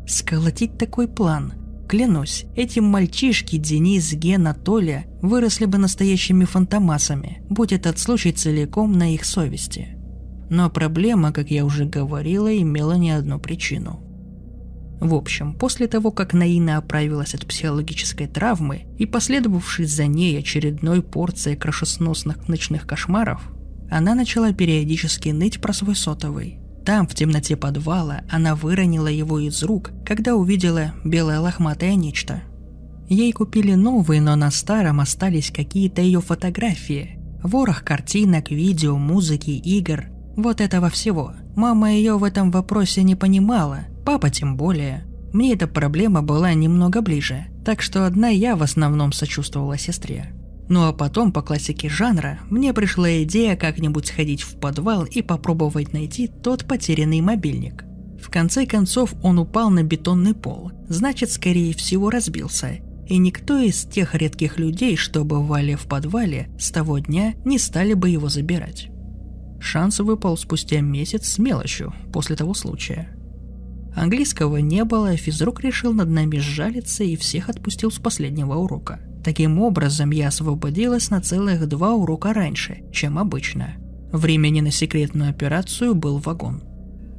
Сколотить 0.07 0.77
такой 0.77 1.07
план. 1.07 1.53
Клянусь, 1.89 2.45
эти 2.55 2.79
мальчишки 2.79 3.57
Денис, 3.57 4.13
Гена, 4.13 4.53
Толя 4.53 5.05
выросли 5.21 5.65
бы 5.65 5.79
настоящими 5.79 6.45
фантомасами, 6.45 7.41
будь 7.49 7.73
этот 7.73 7.97
случай 7.97 8.31
целиком 8.31 8.93
на 8.93 9.13
их 9.13 9.25
совести. 9.25 9.97
Но 10.51 10.69
проблема, 10.69 11.31
как 11.31 11.49
я 11.49 11.65
уже 11.65 11.85
говорила, 11.85 12.55
имела 12.55 12.93
не 12.93 13.09
одну 13.11 13.39
причину– 13.39 14.05
в 14.99 15.13
общем, 15.13 15.53
после 15.53 15.87
того, 15.87 16.11
как 16.11 16.33
Наина 16.33 16.77
оправилась 16.77 17.33
от 17.33 17.45
психологической 17.45 18.27
травмы 18.27 18.85
и 18.97 19.05
последовавшей 19.05 19.85
за 19.85 20.07
ней 20.07 20.37
очередной 20.37 21.01
порции 21.01 21.55
крашесносных 21.55 22.49
ночных 22.49 22.85
кошмаров, 22.85 23.49
она 23.89 24.13
начала 24.13 24.51
периодически 24.51 25.29
ныть 25.29 25.61
про 25.61 25.71
свой 25.71 25.95
сотовый. 25.95 26.58
Там, 26.85 27.07
в 27.07 27.15
темноте 27.15 27.55
подвала, 27.55 28.21
она 28.29 28.55
выронила 28.55 29.07
его 29.07 29.39
из 29.39 29.61
рук, 29.63 29.91
когда 30.05 30.35
увидела 30.35 30.93
белое 31.03 31.39
лохматое 31.39 31.95
нечто. 31.95 32.41
Ей 33.07 33.31
купили 33.31 33.73
новый, 33.73 34.19
но 34.19 34.35
на 34.35 34.51
старом 34.51 34.99
остались 34.99 35.51
какие-то 35.51 36.01
ее 36.01 36.21
фотографии. 36.21 37.19
Ворох 37.43 37.83
картинок, 37.83 38.51
видео, 38.51 38.97
музыки, 38.97 39.51
игр. 39.51 40.05
Вот 40.35 40.61
этого 40.61 40.89
всего. 40.89 41.33
Мама 41.55 41.91
ее 41.91 42.17
в 42.17 42.23
этом 42.23 42.51
вопросе 42.51 43.03
не 43.03 43.15
понимала, 43.15 43.85
Папа 44.09 44.31
тем 44.31 44.57
более. 44.57 45.05
Мне 45.33 45.53
эта 45.53 45.67
проблема 45.67 46.23
была 46.23 46.55
немного 46.55 47.03
ближе, 47.03 47.45
так 47.63 47.83
что 47.83 48.07
одна 48.07 48.29
я 48.29 48.55
в 48.55 48.63
основном 48.63 49.11
сочувствовала 49.11 49.77
сестре. 49.77 50.33
Ну 50.69 50.87
а 50.87 50.93
потом, 50.93 51.31
по 51.31 51.41
классике 51.41 51.89
жанра, 51.89 52.39
мне 52.49 52.73
пришла 52.73 53.23
идея 53.23 53.55
как-нибудь 53.55 54.05
сходить 54.07 54.43
в 54.43 54.59
подвал 54.59 55.03
и 55.03 55.23
попробовать 55.23 55.93
найти 55.93 56.27
тот 56.27 56.65
потерянный 56.65 57.21
мобильник. 57.21 57.83
В 58.21 58.29
конце 58.29 58.67
концов 58.67 59.13
он 59.23 59.39
упал 59.39 59.71
на 59.71 59.81
бетонный 59.81 60.35
пол, 60.35 60.71
значит, 60.87 61.31
скорее 61.31 61.73
всего, 61.73 62.11
разбился. 62.11 62.77
И 63.07 63.17
никто 63.17 63.57
из 63.57 63.85
тех 63.85 64.13
редких 64.13 64.59
людей, 64.59 64.95
что 64.95 65.23
бывали 65.23 65.73
в 65.73 65.87
подвале, 65.87 66.49
с 66.59 66.69
того 66.69 66.99
дня 66.99 67.33
не 67.45 67.57
стали 67.57 67.95
бы 67.95 68.09
его 68.09 68.29
забирать. 68.29 68.89
Шанс 69.59 69.99
выпал 69.99 70.37
спустя 70.37 70.81
месяц 70.81 71.27
с 71.27 71.37
мелочью 71.39 71.93
после 72.13 72.35
того 72.35 72.53
случая– 72.53 73.09
Английского 73.95 74.57
не 74.57 74.83
было, 74.83 75.15
физрук 75.17 75.61
решил 75.61 75.93
над 75.93 76.09
нами 76.09 76.37
сжалиться 76.37 77.03
и 77.03 77.15
всех 77.15 77.49
отпустил 77.49 77.91
с 77.91 77.99
последнего 77.99 78.55
урока. 78.55 78.99
Таким 79.23 79.59
образом, 79.59 80.11
я 80.11 80.29
освободилась 80.29 81.09
на 81.09 81.21
целых 81.21 81.67
два 81.67 81.93
урока 81.93 82.33
раньше, 82.33 82.83
чем 82.91 83.17
обычно. 83.17 83.75
Времени 84.11 84.61
на 84.61 84.71
секретную 84.71 85.29
операцию 85.29 85.93
был 85.93 86.17
вагон. 86.17 86.63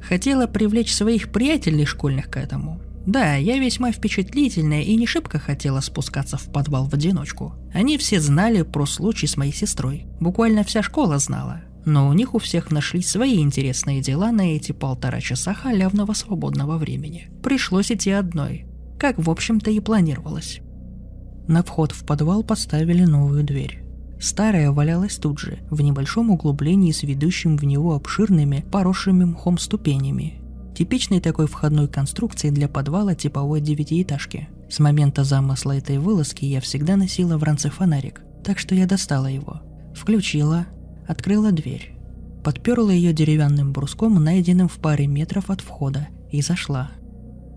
Хотела 0.01 0.47
привлечь 0.47 0.93
своих 0.93 1.31
приятелей 1.31 1.85
школьных 1.85 2.29
к 2.29 2.37
этому. 2.37 2.81
Да, 3.05 3.35
я 3.35 3.57
весьма 3.57 3.91
впечатлительная 3.91 4.81
и 4.81 4.95
не 4.95 5.07
шибко 5.07 5.39
хотела 5.39 5.79
спускаться 5.79 6.37
в 6.37 6.51
подвал 6.51 6.87
в 6.87 6.93
одиночку. 6.93 7.55
Они 7.73 7.97
все 7.97 8.19
знали 8.19 8.61
про 8.61 8.85
случай 8.85 9.27
с 9.27 9.37
моей 9.37 9.53
сестрой. 9.53 10.05
Буквально 10.19 10.63
вся 10.63 10.83
школа 10.83 11.17
знала. 11.17 11.61
Но 11.85 12.07
у 12.07 12.13
них 12.13 12.35
у 12.35 12.39
всех 12.39 12.71
нашлись 12.71 13.09
свои 13.09 13.39
интересные 13.41 14.01
дела 14.01 14.31
на 14.31 14.55
эти 14.55 14.71
полтора 14.71 15.19
часа 15.19 15.53
халявного 15.53 16.13
свободного 16.13 16.77
времени. 16.77 17.31
Пришлось 17.43 17.91
идти 17.91 18.11
одной, 18.11 18.65
как 18.99 19.17
в 19.17 19.29
общем-то 19.29 19.71
и 19.71 19.79
планировалось. 19.79 20.59
На 21.47 21.63
вход 21.63 21.91
в 21.91 22.05
подвал 22.05 22.43
поставили 22.43 23.03
новую 23.03 23.43
дверь. 23.43 23.83
Старая 24.19 24.71
валялась 24.71 25.17
тут 25.17 25.39
же, 25.39 25.57
в 25.71 25.81
небольшом 25.81 26.29
углублении 26.29 26.91
с 26.91 27.01
ведущим 27.01 27.57
в 27.57 27.63
него 27.65 27.95
обширными, 27.95 28.63
поросшими 28.71 29.23
мхом 29.25 29.57
ступенями. 29.57 30.39
Типичной 30.75 31.19
такой 31.19 31.47
входной 31.47 31.87
конструкции 31.87 32.51
для 32.51 32.67
подвала 32.67 33.15
типовой 33.15 33.61
девятиэтажки. 33.61 34.47
С 34.69 34.79
момента 34.79 35.23
замысла 35.23 35.75
этой 35.75 35.97
вылазки 35.97 36.45
я 36.45 36.61
всегда 36.61 36.95
носила 36.95 37.37
в 37.37 37.43
ранце 37.43 37.71
фонарик, 37.71 38.21
так 38.43 38.59
что 38.59 38.75
я 38.75 38.85
достала 38.85 39.25
его. 39.25 39.61
Включила, 39.95 40.67
открыла 41.11 41.51
дверь, 41.51 41.93
подперла 42.43 42.93
ее 42.93 43.11
деревянным 43.11 43.73
бруском, 43.73 44.15
найденным 44.23 44.69
в 44.69 44.77
паре 44.77 45.07
метров 45.07 45.49
от 45.49 45.61
входа, 45.61 46.07
и 46.31 46.41
зашла. 46.41 46.91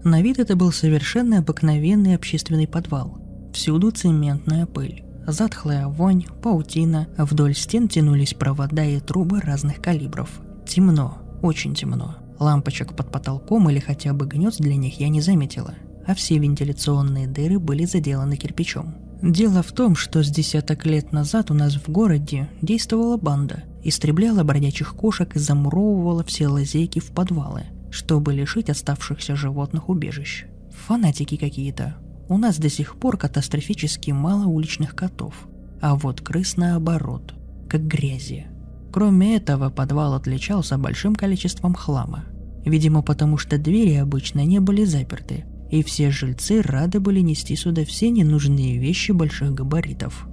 На 0.03 0.21
вид 0.21 0.39
это 0.41 0.57
был 0.57 0.73
совершенно 0.73 1.39
обыкновенный 1.39 2.17
общественный 2.17 2.67
подвал. 2.67 3.19
Всюду 3.55 3.93
цементная 3.93 4.67
пыль, 4.67 5.05
затхлая 5.27 5.87
вонь, 5.87 6.25
паутина, 6.43 7.09
вдоль 7.17 7.55
стен 7.55 7.89
тянулись 7.89 8.35
провода 8.35 8.85
и 8.85 8.99
трубы 8.99 9.41
разных 9.41 9.81
калибров. 9.81 10.41
Темно, 10.67 11.19
очень 11.41 11.75
темно. 11.75 12.17
Лампочек 12.41 12.97
под 12.97 13.13
потолком 13.13 13.71
или 13.71 13.79
хотя 13.79 14.13
бы 14.13 14.27
гнезд 14.27 14.59
для 14.59 14.75
них 14.75 14.99
я 14.99 15.09
не 15.09 15.21
заметила, 15.21 15.75
а 16.07 16.15
все 16.17 16.39
вентиляционные 16.39 17.29
дыры 17.29 17.61
были 17.61 17.85
заделаны 17.85 18.37
кирпичом. 18.37 18.97
Дело 19.23 19.63
в 19.63 19.73
том, 19.73 19.97
что 19.97 20.23
с 20.23 20.29
десяток 20.29 20.85
лет 20.87 21.13
назад 21.13 21.51
у 21.51 21.55
нас 21.55 21.75
в 21.75 21.89
городе 21.89 22.49
действовала 22.61 23.17
банда, 23.17 23.65
истребляла 23.83 24.45
бродячих 24.45 24.95
кошек 24.95 25.35
и 25.35 25.39
замуровывала 25.39 26.25
все 26.25 26.49
лазейки 26.49 26.99
в 26.99 27.11
подвалы, 27.11 27.65
чтобы 27.91 28.33
лишить 28.33 28.71
оставшихся 28.71 29.37
животных 29.37 29.89
убежищ. 29.89 30.47
Фанатики 30.87 31.37
какие-то. 31.37 31.97
У 32.29 32.39
нас 32.39 32.59
до 32.59 32.69
сих 32.69 32.97
пор 32.97 33.17
катастрофически 33.17 34.11
мало 34.11 34.47
уличных 34.47 34.95
котов, 34.95 35.49
а 35.81 35.95
вот 35.95 36.21
крыс 36.21 36.57
наоборот, 36.57 37.35
как 37.69 37.87
грязи. 37.87 38.47
Кроме 38.93 39.37
этого, 39.37 39.71
подвал 39.71 40.15
отличался 40.15 40.79
большим 40.79 41.15
количеством 41.15 41.75
хлама. 41.75 42.25
Видимо, 42.65 43.03
потому 43.03 43.39
что 43.39 43.59
двери 43.59 43.95
обычно 43.95 44.45
не 44.45 44.61
были 44.61 44.85
заперты, 44.85 45.45
и 45.71 45.83
все 45.83 46.11
жильцы 46.11 46.63
рады 46.63 47.01
были 47.01 47.21
нести 47.21 47.57
сюда 47.57 47.85
все 47.85 48.11
ненужные 48.11 48.79
вещи 48.79 49.13
больших 49.13 49.53
габаритов. 49.55 50.27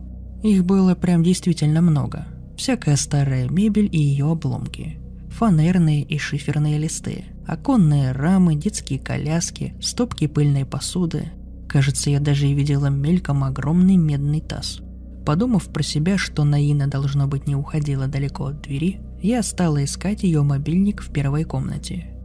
Их 0.43 0.65
было 0.65 0.95
прям 0.95 1.23
действительно 1.23 1.81
много. 1.81 2.27
Всякая 2.57 2.95
старая 2.95 3.49
мебель 3.49 3.89
и 3.91 3.99
ее 3.99 4.31
обломки. 4.31 4.97
Фанерные 5.29 6.03
и 6.03 6.17
шиферные 6.17 6.77
листы, 6.77 7.25
оконные 7.47 8.11
рамы, 8.11 8.55
детские 8.55 8.99
коляски, 8.99 9.73
стопки 9.81 10.27
пыльной 10.27 10.65
посуды. 10.65 11.31
Кажется, 11.67 12.09
я 12.09 12.19
даже 12.19 12.47
видела 12.51 12.87
мельком 12.87 13.43
огромный 13.43 13.95
медный 13.95 14.41
таз. 14.41 14.81
Подумав 15.25 15.71
про 15.71 15.83
себя, 15.83 16.17
что 16.17 16.43
Наина 16.43 16.87
должно 16.87 17.27
быть 17.27 17.47
не 17.47 17.55
уходила 17.55 18.07
далеко 18.07 18.47
от 18.47 18.61
двери, 18.61 18.99
я 19.21 19.41
стала 19.43 19.83
искать 19.83 20.23
ее 20.23 20.41
мобильник 20.41 21.01
в 21.01 21.11
первой 21.11 21.45
комнате– 21.45 22.07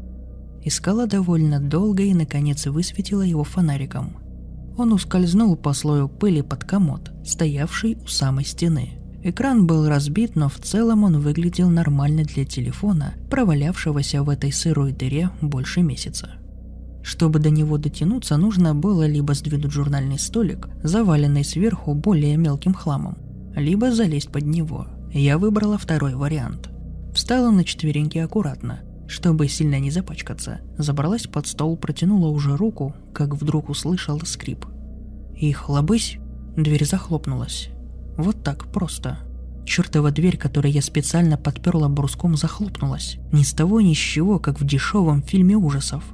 Искала 0.67 1.07
довольно 1.07 1.61
долго 1.61 2.03
и, 2.03 2.13
наконец, 2.13 2.67
высветила 2.67 3.23
его 3.23 3.45
фонариком. 3.45 4.17
Он 4.77 4.93
ускользнул 4.93 5.55
по 5.55 5.73
слою 5.73 6.09
пыли 6.09 6.43
под 6.43 6.65
комод, 6.65 7.13
стоявший 7.25 7.97
у 8.03 8.09
самой 8.09 8.45
стены. 8.45 8.99
Экран 9.23 9.69
был 9.69 9.87
разбит, 9.87 10.35
но 10.35 10.49
в 10.49 10.59
целом 10.59 11.05
он 11.05 11.21
выглядел 11.21 11.71
нормально 11.71 12.25
для 12.25 12.45
телефона, 12.45 13.15
провалявшегося 13.31 14.25
в 14.25 14.29
этой 14.29 14.53
сырой 14.53 14.91
дыре 14.91 15.31
больше 15.41 15.83
месяца. 15.83 16.31
Чтобы 17.01 17.39
до 17.39 17.51
него 17.51 17.79
дотянуться, 17.79 18.37
нужно 18.37 18.75
было 18.75 19.07
либо 19.07 19.35
сдвинуть 19.35 19.71
журнальный 19.71 20.19
столик, 20.19 20.69
заваленный 20.83 21.45
сверху 21.45 21.95
более 21.95 22.37
мелким 22.37 22.75
хламом, 22.75 23.19
либо 23.55 23.93
залезть 23.93 24.33
под 24.33 24.43
него. 24.43 24.89
Я 25.13 25.39
выбрала 25.39 25.79
второй 25.79 26.17
вариант. 26.17 26.71
Встала 27.15 27.53
на 27.53 27.63
четвереньки 27.63 28.19
аккуратно, 28.19 28.81
чтобы 29.09 29.49
сильно 29.49 29.79
не 29.79 29.91
запачкаться, 29.91 30.61
забралась 30.79 31.27
под 31.27 31.47
стол, 31.47 31.77
протянула 31.77 32.29
уже 32.29 32.57
руку, 32.57 32.95
как 33.13 33.35
вдруг 33.35 33.69
услышала 33.69 34.21
скрип. 34.25 34.67
И 35.37 35.53
хлобысь, 35.53 36.19
дверь 36.57 36.85
захлопнулась. 36.85 37.69
Вот 38.17 38.43
так 38.43 38.67
просто. 38.73 39.19
Чертова 39.67 40.11
дверь, 40.11 40.37
которую 40.37 40.73
я 40.73 40.81
специально 40.81 41.37
подперла 41.37 41.89
бруском, 41.89 42.37
захлопнулась. 42.37 43.19
Ни 43.33 43.43
с 43.43 43.53
того 43.53 43.81
ни 43.81 43.95
с 43.95 43.99
чего, 43.99 44.39
как 44.39 44.61
в 44.61 44.67
дешевом 44.67 45.23
фильме 45.23 45.57
ужасов. 45.57 46.05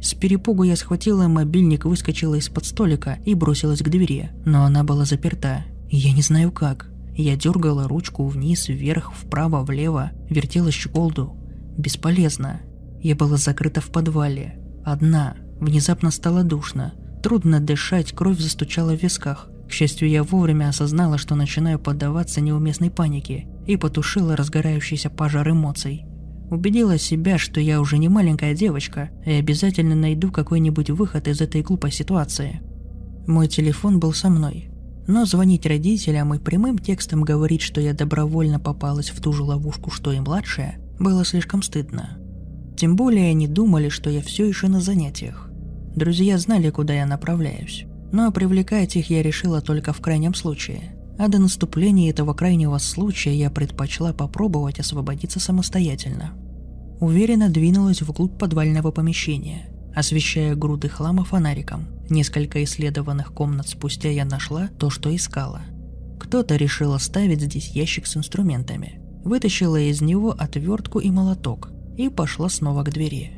С 0.00 0.14
перепугу 0.14 0.64
я 0.64 0.74
схватила 0.74 1.28
мобильник, 1.28 1.84
выскочила 1.84 2.34
из-под 2.34 2.64
столика 2.64 3.18
и 3.24 3.34
бросилась 3.34 3.82
к 3.82 3.88
двери, 3.88 4.30
но 4.44 4.64
она 4.64 4.82
была 4.82 5.04
заперта. 5.04 5.64
Я 5.90 6.12
не 6.12 6.22
знаю 6.22 6.50
как. 6.50 6.90
Я 7.14 7.36
дергала 7.36 7.86
ручку 7.86 8.26
вниз, 8.26 8.68
вверх, 8.68 9.12
вправо, 9.14 9.62
влево, 9.62 10.10
вертела 10.28 10.72
щеколду. 10.72 11.36
Бесполезно. 11.76 12.60
Я 13.00 13.16
была 13.16 13.36
закрыта 13.36 13.80
в 13.80 13.90
подвале. 13.90 14.58
Одна. 14.84 15.36
Внезапно 15.60 16.10
стало 16.10 16.44
душно. 16.44 16.94
Трудно 17.22 17.60
дышать, 17.60 18.12
кровь 18.12 18.38
застучала 18.38 18.96
в 18.96 19.02
висках. 19.02 19.48
К 19.68 19.72
счастью, 19.72 20.08
я 20.08 20.22
вовремя 20.22 20.68
осознала, 20.68 21.18
что 21.18 21.34
начинаю 21.34 21.78
поддаваться 21.78 22.40
неуместной 22.40 22.90
панике 22.90 23.46
и 23.66 23.76
потушила 23.76 24.36
разгорающийся 24.36 25.08
пожар 25.08 25.48
эмоций. 25.48 26.04
Убедила 26.50 26.98
себя, 26.98 27.38
что 27.38 27.60
я 27.60 27.80
уже 27.80 27.96
не 27.96 28.10
маленькая 28.10 28.54
девочка 28.54 29.10
и 29.24 29.30
обязательно 29.30 29.94
найду 29.94 30.30
какой-нибудь 30.30 30.90
выход 30.90 31.26
из 31.26 31.40
этой 31.40 31.62
глупой 31.62 31.90
ситуации. 31.90 32.60
Мой 33.26 33.48
телефон 33.48 33.98
был 34.00 34.12
со 34.12 34.28
мной. 34.28 34.68
Но 35.06 35.24
звонить 35.24 35.64
родителям 35.64 36.34
и 36.34 36.38
прямым 36.38 36.78
текстом 36.78 37.22
говорить, 37.22 37.62
что 37.62 37.80
я 37.80 37.94
добровольно 37.94 38.60
попалась 38.60 39.10
в 39.10 39.20
ту 39.20 39.32
же 39.32 39.42
ловушку, 39.42 39.90
что 39.90 40.12
и 40.12 40.20
младшая, 40.20 40.78
было 40.98 41.24
слишком 41.24 41.62
стыдно. 41.62 42.18
Тем 42.76 42.96
более 42.96 43.30
они 43.30 43.46
думали, 43.46 43.88
что 43.88 44.10
я 44.10 44.22
все 44.22 44.46
еще 44.46 44.68
на 44.68 44.80
занятиях. 44.80 45.50
Друзья 45.94 46.38
знали, 46.38 46.70
куда 46.70 46.94
я 46.94 47.06
направляюсь. 47.06 47.84
Но 48.12 48.30
привлекать 48.32 48.96
их 48.96 49.10
я 49.10 49.22
решила 49.22 49.60
только 49.60 49.92
в 49.92 50.00
крайнем 50.00 50.34
случае. 50.34 50.96
А 51.18 51.28
до 51.28 51.38
наступления 51.38 52.10
этого 52.10 52.34
крайнего 52.34 52.78
случая 52.78 53.34
я 53.34 53.50
предпочла 53.50 54.12
попробовать 54.12 54.80
освободиться 54.80 55.40
самостоятельно. 55.40 56.32
Уверенно 57.00 57.48
двинулась 57.48 58.02
вглубь 58.02 58.38
подвального 58.38 58.90
помещения, 58.90 59.68
освещая 59.94 60.54
груды 60.54 60.88
хлама 60.88 61.24
фонариком. 61.24 61.86
Несколько 62.08 62.62
исследованных 62.64 63.32
комнат 63.32 63.68
спустя 63.68 64.08
я 64.08 64.24
нашла 64.24 64.68
то, 64.78 64.88
что 64.88 65.14
искала. 65.14 65.62
Кто-то 66.20 66.56
решил 66.56 66.92
оставить 66.94 67.40
здесь 67.40 67.68
ящик 67.70 68.06
с 68.06 68.16
инструментами. 68.16 69.01
Вытащила 69.24 69.78
из 69.78 70.00
него 70.00 70.30
отвертку 70.30 70.98
и 70.98 71.10
молоток 71.10 71.70
и 71.96 72.08
пошла 72.08 72.48
снова 72.48 72.82
к 72.82 72.90
двери. 72.90 73.32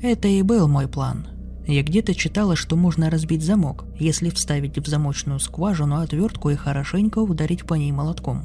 Это 0.00 0.28
и 0.28 0.42
был 0.42 0.68
мой 0.68 0.86
план. 0.86 1.26
Я 1.66 1.82
где-то 1.82 2.14
читала, 2.14 2.56
что 2.56 2.76
можно 2.76 3.08
разбить 3.08 3.42
замок, 3.42 3.86
если 3.98 4.28
вставить 4.28 4.78
в 4.78 4.86
замочную 4.86 5.40
скважину 5.40 5.96
отвертку 5.96 6.50
и 6.50 6.56
хорошенько 6.56 7.20
ударить 7.20 7.64
по 7.64 7.74
ней 7.74 7.90
молотком. 7.90 8.42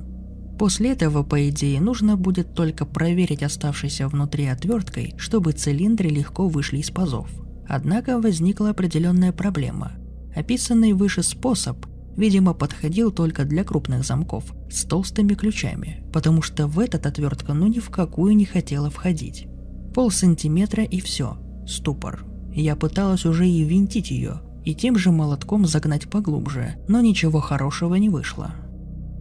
После 0.57 0.91
этого, 0.91 1.23
по 1.23 1.49
идее, 1.49 1.79
нужно 1.79 2.17
будет 2.17 2.53
только 2.53 2.85
проверить 2.85 3.43
оставшейся 3.43 4.07
внутри 4.07 4.45
отверткой, 4.45 5.13
чтобы 5.17 5.51
цилиндры 5.51 6.09
легко 6.09 6.47
вышли 6.47 6.77
из 6.77 6.91
пазов. 6.91 7.29
Однако 7.67 8.19
возникла 8.19 8.71
определенная 8.71 9.31
проблема. 9.31 9.93
Описанный 10.35 10.93
выше 10.93 11.23
способ, 11.23 11.85
видимо, 12.15 12.53
подходил 12.53 13.11
только 13.11 13.45
для 13.45 13.63
крупных 13.63 14.05
замков 14.05 14.53
с 14.69 14.83
толстыми 14.83 15.33
ключами, 15.33 16.03
потому 16.11 16.41
что 16.41 16.67
в 16.67 16.79
этот 16.79 17.05
отвертка 17.05 17.53
ну 17.53 17.67
ни 17.67 17.79
в 17.79 17.89
какую 17.89 18.35
не 18.35 18.45
хотела 18.45 18.89
входить. 18.89 19.47
Пол 19.93 20.11
сантиметра 20.11 20.83
и 20.83 20.99
все. 20.99 21.37
Ступор. 21.67 22.25
Я 22.53 22.75
пыталась 22.75 23.25
уже 23.25 23.47
и 23.47 23.63
винтить 23.63 24.11
ее, 24.11 24.41
и 24.65 24.75
тем 24.75 24.97
же 24.97 25.11
молотком 25.11 25.65
загнать 25.65 26.09
поглубже, 26.09 26.75
но 26.87 27.01
ничего 27.01 27.39
хорошего 27.39 27.95
не 27.95 28.09
вышло. 28.09 28.51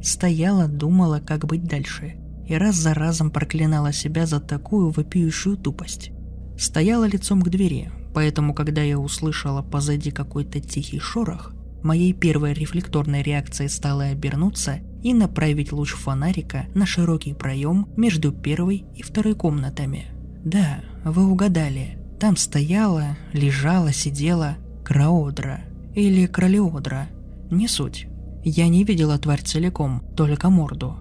Стояла, 0.02 0.68
думала, 0.68 1.20
как 1.24 1.46
быть 1.46 1.64
дальше, 1.64 2.14
и 2.46 2.54
раз 2.54 2.76
за 2.76 2.94
разом 2.94 3.30
проклинала 3.30 3.92
себя 3.92 4.26
за 4.26 4.40
такую 4.40 4.90
вопиющую 4.90 5.56
тупость. 5.56 6.10
Стояла 6.58 7.04
лицом 7.04 7.42
к 7.42 7.48
двери, 7.48 7.90
поэтому 8.14 8.54
когда 8.54 8.82
я 8.82 8.98
услышала 8.98 9.62
позади 9.62 10.10
какой-то 10.10 10.60
тихий 10.60 10.98
шорох, 10.98 11.52
моей 11.82 12.12
первой 12.12 12.52
рефлекторной 12.52 13.22
реакцией 13.22 13.68
стало 13.68 14.04
обернуться 14.04 14.80
и 15.02 15.14
направить 15.14 15.72
луч 15.72 15.92
фонарика 15.92 16.66
на 16.74 16.86
широкий 16.86 17.34
проем 17.34 17.88
между 17.96 18.32
первой 18.32 18.84
и 18.96 19.02
второй 19.02 19.34
комнатами. 19.34 20.06
Да, 20.44 20.80
вы 21.04 21.26
угадали, 21.26 21.98
там 22.18 22.36
стояла, 22.36 23.16
лежала, 23.32 23.92
сидела 23.92 24.56
Краодра 24.84 25.60
или 25.94 26.26
Кролеодра, 26.26 27.08
не 27.50 27.68
суть. 27.68 28.06
Я 28.44 28.68
не 28.68 28.84
видела 28.84 29.18
тварь 29.18 29.42
целиком, 29.42 30.02
только 30.16 30.48
морду. 30.48 30.96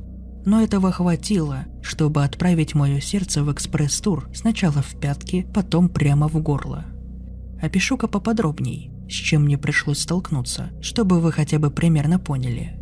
Но 0.46 0.62
этого 0.62 0.92
хватило, 0.92 1.66
чтобы 1.82 2.24
отправить 2.24 2.74
мое 2.74 3.00
сердце 3.00 3.44
в 3.44 3.52
экспресс-тур 3.52 4.30
сначала 4.34 4.82
в 4.82 5.00
пятки, 5.00 5.48
потом 5.54 5.90
прямо 5.90 6.28
в 6.28 6.42
горло. 6.42 6.86
Опишу-ка 7.62 8.08
поподробней, 8.08 8.92
с 9.10 9.14
чем 9.14 9.44
мне 9.46 9.58
пришлось 9.58 10.00
столкнуться, 10.00 10.72
чтобы 10.82 11.20
вы 11.20 11.32
хотя 11.32 11.60
бы 11.60 11.72
примерно 11.72 12.20
поняли. 12.20 12.78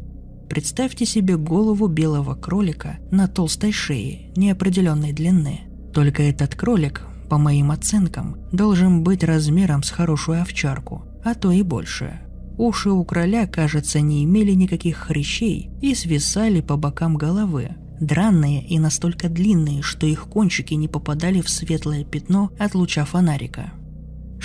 Представьте 0.50 1.06
себе 1.06 1.38
голову 1.38 1.88
белого 1.88 2.36
кролика 2.36 2.98
на 3.12 3.28
толстой 3.28 3.72
шее 3.72 4.32
неопределенной 4.36 5.12
длины. 5.12 5.62
Только 5.94 6.24
этот 6.24 6.56
кролик, 6.56 7.02
по 7.30 7.38
моим 7.38 7.72
оценкам, 7.72 8.38
должен 8.52 9.04
быть 9.04 9.24
размером 9.24 9.82
с 9.82 9.90
хорошую 9.90 10.42
овчарку, 10.42 11.04
а 11.24 11.34
то 11.34 11.52
и 11.52 11.62
больше. 11.64 12.20
Уши 12.58 12.90
у 12.90 13.04
кроля, 13.04 13.48
кажется, 13.48 14.00
не 14.00 14.24
имели 14.24 14.52
никаких 14.52 14.98
хрящей 14.98 15.72
и 15.82 15.94
свисали 15.96 16.62
по 16.62 16.78
бокам 16.78 17.18
головы, 17.18 17.76
дранные 18.00 18.66
и 18.66 18.80
настолько 18.80 19.30
длинные, 19.30 19.82
что 19.82 20.06
их 20.06 20.28
кончики 20.28 20.74
не 20.74 20.88
попадали 20.88 21.42
в 21.42 21.50
светлое 21.50 22.06
пятно 22.06 22.52
от 22.60 22.76
луча 22.76 23.04
фонарика. 23.04 23.74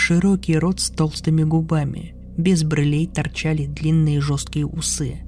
Широкий 0.03 0.57
рот 0.57 0.81
с 0.81 0.89
толстыми 0.89 1.43
губами, 1.45 2.15
без 2.39 2.65
брылей 2.65 3.07
торчали 3.07 3.67
длинные 3.67 4.23
жесткие 4.23 4.65
усы. 4.65 5.19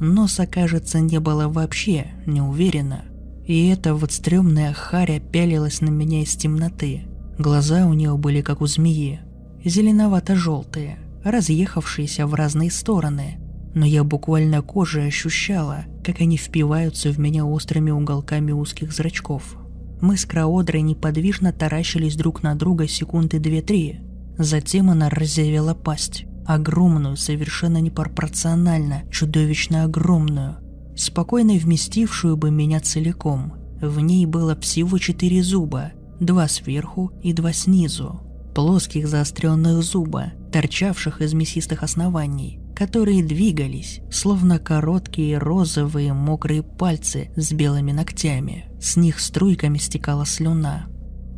Носа, 0.00 0.46
кажется, 0.46 1.00
не 1.00 1.20
было 1.20 1.48
вообще, 1.48 2.06
не 2.24 2.40
уверена. 2.40 3.04
И 3.46 3.68
эта 3.68 3.94
вот 3.94 4.10
стрёмная 4.10 4.72
харя 4.72 5.20
пялилась 5.20 5.82
на 5.82 5.90
меня 5.90 6.22
из 6.22 6.34
темноты. 6.34 7.02
Глаза 7.38 7.86
у 7.86 7.92
нее 7.92 8.16
были 8.16 8.40
как 8.40 8.62
у 8.62 8.66
змеи, 8.66 9.20
зеленовато-желтые, 9.64 10.96
разъехавшиеся 11.22 12.26
в 12.26 12.32
разные 12.32 12.70
стороны, 12.70 13.36
но 13.74 13.84
я 13.84 14.02
буквально 14.02 14.62
кожей 14.62 15.08
ощущала, 15.08 15.84
как 16.02 16.22
они 16.22 16.38
впиваются 16.38 17.12
в 17.12 17.18
меня 17.18 17.44
острыми 17.44 17.90
уголками 17.90 18.50
узких 18.52 18.92
зрачков. 18.92 19.56
Мы 20.00 20.16
с 20.16 20.24
Краодрой 20.24 20.80
неподвижно 20.80 21.52
таращились 21.52 22.16
друг 22.16 22.42
на 22.42 22.54
друга 22.54 22.88
секунды 22.88 23.38
две-три. 23.38 24.00
Затем 24.38 24.90
она 24.90 25.08
разъявила 25.10 25.74
пасть. 25.74 26.24
Огромную, 26.46 27.16
совершенно 27.16 27.78
непропорционально, 27.80 29.02
чудовищно 29.10 29.84
огромную. 29.84 30.56
Спокойно 30.96 31.54
вместившую 31.54 32.36
бы 32.36 32.50
меня 32.50 32.80
целиком. 32.80 33.54
В 33.80 34.00
ней 34.00 34.26
было 34.26 34.58
всего 34.58 34.98
четыре 34.98 35.42
зуба. 35.42 35.92
Два 36.20 36.48
сверху 36.48 37.12
и 37.22 37.32
два 37.32 37.52
снизу. 37.52 38.20
Плоских 38.54 39.08
заостренных 39.08 39.82
зуба, 39.82 40.32
торчавших 40.52 41.22
из 41.22 41.32
мясистых 41.32 41.82
оснований, 41.82 42.60
которые 42.76 43.24
двигались, 43.24 44.00
словно 44.10 44.58
короткие 44.58 45.38
розовые 45.38 46.12
мокрые 46.12 46.62
пальцы 46.62 47.30
с 47.34 47.52
белыми 47.52 47.92
ногтями. 47.92 48.66
С 48.80 48.96
них 48.96 49.20
струйками 49.20 49.78
стекала 49.78 50.26
слюна. 50.26 50.86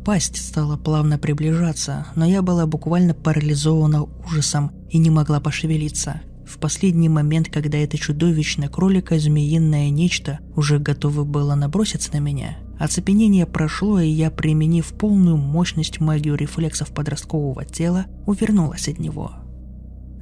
Пасть 0.05 0.37
стала 0.37 0.77
плавно 0.77 1.17
приближаться, 1.17 2.05
но 2.15 2.25
я 2.25 2.41
была 2.41 2.67
буквально 2.67 3.13
парализована 3.13 4.03
ужасом 4.03 4.71
и 4.89 4.99
не 4.99 5.09
могла 5.09 5.39
пошевелиться. 5.39 6.21
В 6.47 6.59
последний 6.59 7.09
момент, 7.09 7.49
когда 7.49 7.79
это 7.79 7.97
чудовищное 7.97 8.69
кролика-змеиное 8.69 9.89
нечто 9.89 10.39
уже 10.55 10.77
готово 10.77 11.23
было 11.23 11.55
наброситься 11.55 12.13
на 12.13 12.19
меня, 12.19 12.57
Оцепенение 12.77 13.45
прошло, 13.45 13.99
и 14.01 14.09
я, 14.09 14.29
применив 14.29 14.87
полную 14.87 15.37
мощность 15.37 16.01
магию 16.01 16.35
рефлексов 16.35 16.89
подросткового 16.89 17.63
тела, 17.63 18.05
увернулась 18.25 18.89
от 18.89 18.99
него. 18.99 19.31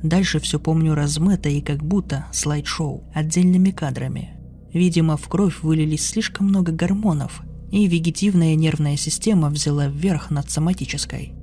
Дальше 0.03 0.39
все 0.39 0.59
помню 0.59 0.93
размыто 0.93 1.49
и 1.49 1.61
как 1.61 1.83
будто 1.83 2.27
слайд-шоу, 2.31 3.05
отдельными 3.13 3.71
кадрами. 3.71 4.31
Видимо, 4.71 5.17
в 5.17 5.27
кровь 5.29 5.63
вылились 5.63 6.05
слишком 6.05 6.47
много 6.47 6.71
гормонов, 6.71 7.41
и 7.73 7.87
вегетивная 7.87 8.55
нервная 8.55 8.95
система 8.95 9.49
взяла 9.49 9.87
вверх 9.87 10.31
над 10.31 10.49
соматической. 10.49 11.33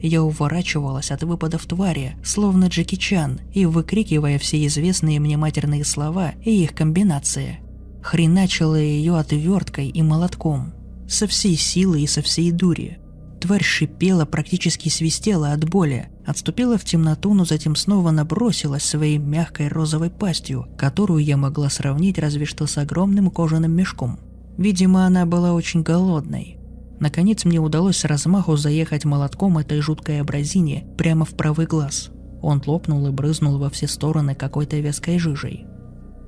Я 0.00 0.22
уворачивалась 0.22 1.10
от 1.10 1.24
выпадов 1.24 1.66
твари, 1.66 2.16
словно 2.22 2.66
Джеки 2.66 2.94
Чан, 2.94 3.40
и 3.52 3.66
выкрикивая 3.66 4.38
все 4.38 4.64
известные 4.66 5.18
мне 5.18 5.36
матерные 5.36 5.84
слова 5.84 6.34
и 6.44 6.62
их 6.62 6.74
комбинации– 6.74 7.58
хреначила 8.08 8.76
ее 8.76 9.18
отверткой 9.18 9.88
и 9.88 10.02
молотком. 10.02 10.72
Со 11.08 11.26
всей 11.26 11.56
силы 11.56 12.00
и 12.00 12.06
со 12.06 12.22
всей 12.22 12.52
дури. 12.52 12.98
Тварь 13.40 13.62
шипела, 13.62 14.24
практически 14.24 14.88
свистела 14.88 15.52
от 15.52 15.68
боли, 15.68 16.08
отступила 16.26 16.76
в 16.76 16.84
темноту, 16.84 17.34
но 17.34 17.44
затем 17.44 17.76
снова 17.76 18.10
набросилась 18.10 18.82
своей 18.82 19.18
мягкой 19.18 19.68
розовой 19.68 20.10
пастью, 20.10 20.66
которую 20.76 21.22
я 21.22 21.36
могла 21.36 21.70
сравнить 21.70 22.18
разве 22.18 22.46
что 22.46 22.66
с 22.66 22.78
огромным 22.78 23.30
кожаным 23.30 23.72
мешком. 23.72 24.18
Видимо, 24.58 25.06
она 25.06 25.24
была 25.24 25.54
очень 25.54 25.82
голодной. 25.82 26.58
Наконец 26.98 27.44
мне 27.44 27.60
удалось 27.60 27.98
с 27.98 28.04
размаху 28.04 28.56
заехать 28.56 29.04
молотком 29.04 29.56
этой 29.58 29.80
жуткой 29.80 30.20
абразине 30.20 30.84
прямо 30.98 31.24
в 31.24 31.30
правый 31.30 31.66
глаз. 31.66 32.10
Он 32.42 32.60
лопнул 32.66 33.06
и 33.06 33.10
брызнул 33.10 33.58
во 33.58 33.70
все 33.70 33.86
стороны 33.86 34.34
какой-то 34.34 34.76
вязкой 34.78 35.18
жижей. 35.18 35.66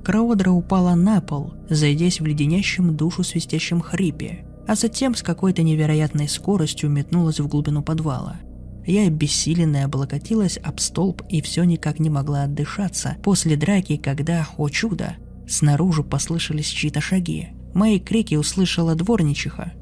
Краодра 0.03 0.49
упала 0.49 0.95
на 0.95 1.19
пол, 1.21 1.53
зайдясь 1.69 2.21
в 2.21 2.25
леденящем 2.25 2.95
душу 2.95 3.23
свистящем 3.23 3.81
хрипе, 3.81 4.45
а 4.65 4.75
затем 4.75 5.13
с 5.13 5.21
какой-то 5.21 5.61
невероятной 5.61 6.29
скоростью 6.29 6.89
метнулась 6.89 7.39
в 7.41 7.47
глубину 7.47 7.83
подвала. 7.83 8.37
Я 8.85 9.07
обессиленная 9.07 9.85
облокотилась 9.85 10.57
об 10.57 10.79
столб 10.79 11.21
и 11.29 11.41
все 11.41 11.65
никак 11.65 11.99
не 11.99 12.09
могла 12.09 12.43
отдышаться 12.43 13.17
после 13.23 13.57
драки, 13.57 13.97
когда, 13.97 14.47
о 14.57 14.69
чудо, 14.69 15.17
снаружи 15.47 16.03
послышались 16.03 16.67
чьи-то 16.67 16.99
шаги. 16.99 17.49
Мои 17.73 17.99
крики 17.99 18.35
услышала 18.35 18.95
дворничиха. 18.95 19.73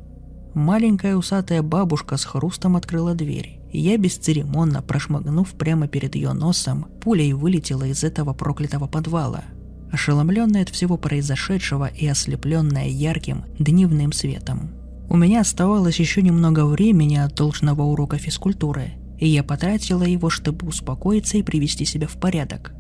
Маленькая 0.53 1.15
усатая 1.15 1.61
бабушка 1.61 2.17
с 2.17 2.25
хрустом 2.25 2.75
открыла 2.75 3.13
дверь. 3.13 3.59
И 3.71 3.79
я 3.79 3.97
бесцеремонно, 3.97 4.81
прошмыгнув 4.81 5.51
прямо 5.51 5.87
перед 5.87 6.15
ее 6.15 6.33
носом, 6.33 6.87
пулей 7.01 7.33
вылетела 7.33 7.83
из 7.83 8.03
этого 8.03 8.33
проклятого 8.33 8.87
подвала– 8.87 9.43
ошеломленная 9.91 10.63
от 10.63 10.69
всего 10.69 10.97
произошедшего 10.97 11.87
и 11.87 12.07
ослепленная 12.07 12.87
ярким 12.87 13.45
дневным 13.57 14.11
светом. 14.11 14.71
У 15.09 15.17
меня 15.17 15.41
оставалось 15.41 15.99
еще 15.99 16.21
немного 16.21 16.65
времени 16.65 17.15
от 17.15 17.35
должного 17.35 17.81
урока 17.83 18.17
физкультуры, 18.17 18.93
и 19.17 19.27
я 19.27 19.43
потратила 19.43 20.03
его, 20.03 20.29
чтобы 20.29 20.67
успокоиться 20.67 21.37
и 21.37 21.43
привести 21.43 21.85
себя 21.85 22.07
в 22.07 22.19
порядок. 22.19 22.73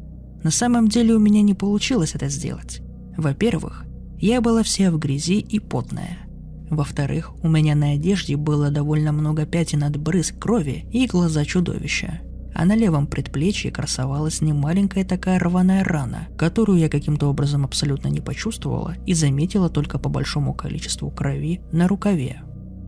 На 0.43 0.51
самом 0.51 0.87
деле 0.87 1.15
у 1.15 1.19
меня 1.19 1.41
не 1.41 1.53
получилось 1.53 2.15
это 2.15 2.29
сделать. 2.29 2.81
Во-первых, 3.17 3.85
я 4.19 4.41
была 4.41 4.63
вся 4.63 4.91
в 4.91 4.97
грязи 4.99 5.39
и 5.39 5.59
потная. 5.59 6.17
Во-вторых, 6.69 7.33
у 7.41 7.49
меня 7.49 7.75
на 7.75 7.91
одежде 7.91 8.35
было 8.37 8.69
довольно 8.69 9.11
много 9.11 9.45
пятен 9.45 9.83
от 9.83 9.97
брызг 9.97 10.37
крови 10.37 10.85
и 10.91 11.07
глаза 11.07 11.45
чудовища 11.45 12.21
а 12.59 12.65
на 12.65 12.75
левом 12.75 13.07
предплечье 13.07 13.71
красовалась 13.71 14.41
немаленькая 14.41 15.05
такая 15.05 15.39
рваная 15.39 15.81
рана, 15.81 16.27
которую 16.37 16.77
я 16.77 16.89
каким-то 16.89 17.27
образом 17.27 17.63
абсолютно 17.63 18.09
не 18.09 18.19
почувствовала 18.19 18.95
и 19.05 19.13
заметила 19.13 19.69
только 19.69 19.97
по 19.97 20.09
большому 20.09 20.53
количеству 20.53 21.09
крови 21.09 21.61
на 21.71 21.87
рукаве. 21.87 22.41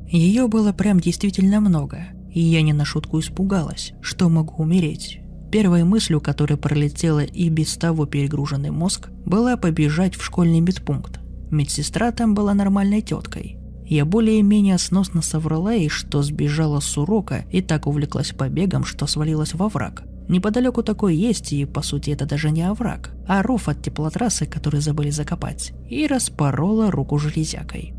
Ее 0.10 0.50
было 0.50 0.74
прям 0.74 1.00
действительно 1.00 1.62
много, 1.62 2.08
и 2.34 2.42
я 2.42 2.62
не 2.64 2.74
на 2.74 2.84
шутку 2.84 3.20
испугалась, 3.22 3.94
что 4.02 4.28
могу 4.28 4.62
умереть. 4.62 5.22
Первой 5.54 5.86
мыслью, 5.86 6.20
которая 6.20 6.58
пролетела 6.58 7.24
и 7.24 7.48
без 7.48 7.76
того 7.76 8.06
перегруженный 8.06 8.72
мозг, 8.72 9.08
была 9.26 9.56
побежать 9.56 10.16
в 10.16 10.24
школьный 10.24 10.60
медпункт. 10.60 11.21
Медсестра 11.52 12.12
там 12.12 12.34
была 12.34 12.54
нормальной 12.54 13.02
теткой, 13.02 13.62
я 13.92 14.06
более-менее 14.06 14.78
сносно 14.78 15.22
соврала 15.22 15.74
ей, 15.74 15.90
что 15.90 16.22
сбежала 16.22 16.80
с 16.80 16.98
урока 16.98 17.44
и 17.52 17.62
так 17.62 17.88
увлеклась 17.88 18.32
побегом, 18.32 18.86
что 18.86 19.06
свалилась 19.06 19.54
во 19.54 19.68
враг. 19.68 20.04
Неподалеку 20.30 20.82
такой 20.82 21.14
есть, 21.18 21.52
и 21.52 21.66
по 21.66 21.82
сути 21.82 22.12
это 22.12 22.26
даже 22.26 22.52
не 22.52 22.62
овраг, 22.62 23.12
а 23.28 23.44
ров 23.44 23.68
от 23.68 23.84
теплотрассы, 23.84 24.46
который 24.46 24.80
забыли 24.80 25.10
закопать, 25.10 25.74
и 25.90 26.08
распорола 26.08 26.90
руку 26.90 27.18
железякой. 27.18 27.94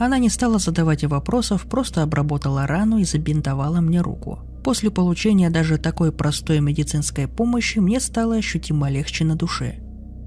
Она 0.00 0.18
не 0.18 0.30
стала 0.30 0.58
задавать 0.58 1.04
вопросов, 1.04 1.66
просто 1.70 2.02
обработала 2.02 2.66
рану 2.66 2.98
и 2.98 3.04
забинтовала 3.04 3.80
мне 3.80 4.00
руку. 4.00 4.40
После 4.64 4.90
получения 4.90 5.48
даже 5.48 5.78
такой 5.78 6.10
простой 6.10 6.58
медицинской 6.58 7.28
помощи 7.28 7.78
мне 7.78 8.00
стало 8.00 8.34
ощутимо 8.34 8.90
легче 8.90 9.24
на 9.24 9.36
душе. 9.36 9.76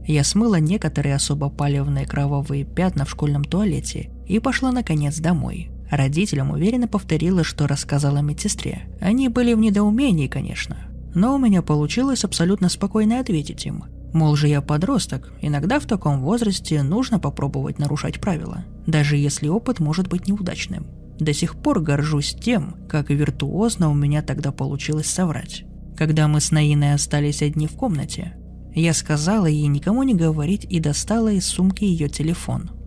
Я 0.10 0.24
смыла 0.24 0.60
некоторые 0.60 1.14
особо 1.14 1.52
палевные 1.52 2.08
кровавые 2.08 2.66
пятна 2.66 3.06
в 3.06 3.12
школьном 3.12 3.44
туалете 3.44 4.10
и 4.26 4.40
пошла 4.40 4.72
наконец 4.72 5.20
домой. 5.20 5.70
Родителям 5.92 6.50
уверенно 6.50 6.88
повторила, 6.88 7.44
что 7.44 7.68
рассказала 7.68 8.18
медсестре. 8.18 8.88
Они 9.00 9.28
были 9.28 9.54
в 9.54 9.60
недоумении, 9.60 10.26
конечно. 10.26 10.78
Но 11.14 11.36
у 11.36 11.38
меня 11.38 11.62
получилось 11.62 12.24
абсолютно 12.24 12.70
спокойно 12.70 13.20
ответить 13.20 13.68
им. 13.68 13.84
Мол 14.12 14.36
же 14.36 14.48
я 14.48 14.62
подросток, 14.62 15.32
иногда 15.42 15.80
в 15.80 15.86
таком 15.86 16.22
возрасте 16.22 16.82
нужно 16.82 17.20
попробовать 17.20 17.78
нарушать 17.78 18.20
правила, 18.20 18.66
даже 18.88 19.16
если 19.16 19.48
опыт 19.48 19.80
может 19.80 20.08
быть 20.08 20.28
неудачным. 20.28 20.88
До 21.20 21.34
сих 21.34 21.56
пор 21.56 21.82
горжусь 21.82 22.34
тем, 22.34 22.78
как 22.90 23.12
виртуозно 23.12 23.92
у 23.92 23.94
меня 23.94 24.24
тогда 24.24 24.52
получилось 24.52 25.06
соврать. 25.06 25.66
Когда 25.96 26.28
мы 26.28 26.42
с 26.42 26.50
Наиной 26.50 26.96
остались 26.96 27.44
одни 27.44 27.68
в 27.68 27.74
комнате, 27.74 28.34
я 28.74 28.94
сказала 28.94 29.46
ей 29.46 29.68
никому 29.68 30.04
не 30.04 30.14
говорить 30.14 30.66
и 30.70 30.80
достала 30.80 31.32
из 31.32 31.46
сумки 31.46 31.84
ее 31.84 32.10
телефон– 32.10 32.72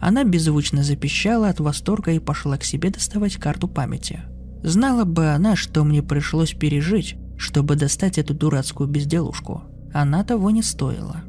она 0.00 0.24
беззвучно 0.24 0.82
запищала 0.82 1.50
от 1.50 1.60
восторга 1.60 2.12
и 2.12 2.18
пошла 2.18 2.56
к 2.56 2.64
себе 2.64 2.90
доставать 2.90 3.36
карту 3.36 3.68
памяти. 3.68 4.22
Знала 4.62 5.04
бы 5.04 5.28
она, 5.28 5.56
что 5.56 5.84
мне 5.84 6.02
пришлось 6.02 6.54
пережить, 6.54 7.16
чтобы 7.36 7.76
достать 7.76 8.18
эту 8.18 8.34
дурацкую 8.34 8.88
безделушку. 8.88 9.64
Она 9.92 10.24
того 10.24 10.50
не 10.50 10.62
стоила. 10.62 11.22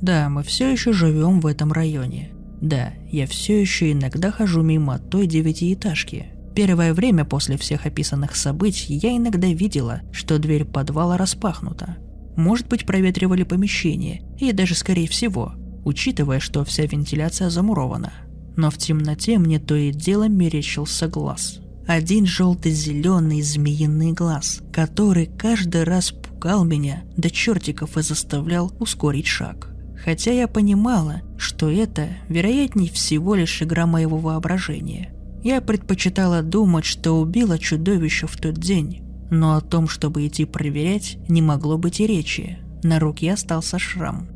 Да, 0.00 0.28
мы 0.28 0.42
все 0.42 0.70
еще 0.70 0.92
живем 0.92 1.40
в 1.40 1.46
этом 1.46 1.72
районе. 1.72 2.32
Да, 2.60 2.92
я 3.10 3.26
все 3.26 3.60
еще 3.60 3.92
иногда 3.92 4.30
хожу 4.30 4.62
мимо 4.62 4.98
той 4.98 5.26
девятиэтажки. 5.26 6.26
Первое 6.54 6.94
время 6.94 7.24
после 7.24 7.56
всех 7.56 7.86
описанных 7.86 8.34
событий 8.34 8.94
я 8.94 9.16
иногда 9.16 9.46
видела, 9.46 10.00
что 10.10 10.38
дверь 10.38 10.64
подвала 10.64 11.16
распахнута. 11.16 11.96
Может 12.36 12.68
быть, 12.68 12.86
проветривали 12.86 13.42
помещение, 13.42 14.22
и 14.38 14.52
даже 14.52 14.74
скорее 14.74 15.08
всего, 15.08 15.54
учитывая, 15.84 16.38
что 16.38 16.64
вся 16.64 16.84
вентиляция 16.84 17.50
замурована. 17.50 18.12
Но 18.56 18.70
в 18.70 18.78
темноте 18.78 19.38
мне 19.38 19.58
то 19.58 19.74
и 19.74 19.90
дело 19.90 20.28
мерещился 20.28 21.08
глаз. 21.08 21.60
Один 21.86 22.26
желто-зеленый 22.26 23.42
змеиный 23.42 24.12
глаз, 24.12 24.60
который 24.72 25.26
каждый 25.26 25.84
раз 25.84 26.10
пугал 26.10 26.64
меня 26.64 27.04
до 27.16 27.30
чертиков 27.30 27.96
и 27.96 28.02
заставлял 28.02 28.72
ускорить 28.80 29.26
шаг. 29.26 29.72
Хотя 30.04 30.32
я 30.32 30.48
понимала, 30.48 31.22
что 31.38 31.70
это, 31.70 32.08
вероятнее 32.28 32.90
всего, 32.90 33.34
лишь 33.34 33.62
игра 33.62 33.86
моего 33.86 34.18
воображения. 34.18 35.12
Я 35.42 35.60
предпочитала 35.60 36.42
думать, 36.42 36.84
что 36.84 37.12
убила 37.12 37.58
чудовище 37.58 38.26
в 38.26 38.36
тот 38.36 38.54
день, 38.54 39.05
но 39.30 39.56
о 39.56 39.60
том, 39.60 39.88
чтобы 39.88 40.26
идти 40.26 40.44
проверять, 40.44 41.18
не 41.28 41.42
могло 41.42 41.78
быть 41.78 42.00
и 42.00 42.06
речи. 42.06 42.58
На 42.82 42.98
руке 42.98 43.32
остался 43.32 43.78
шрам. 43.78 44.28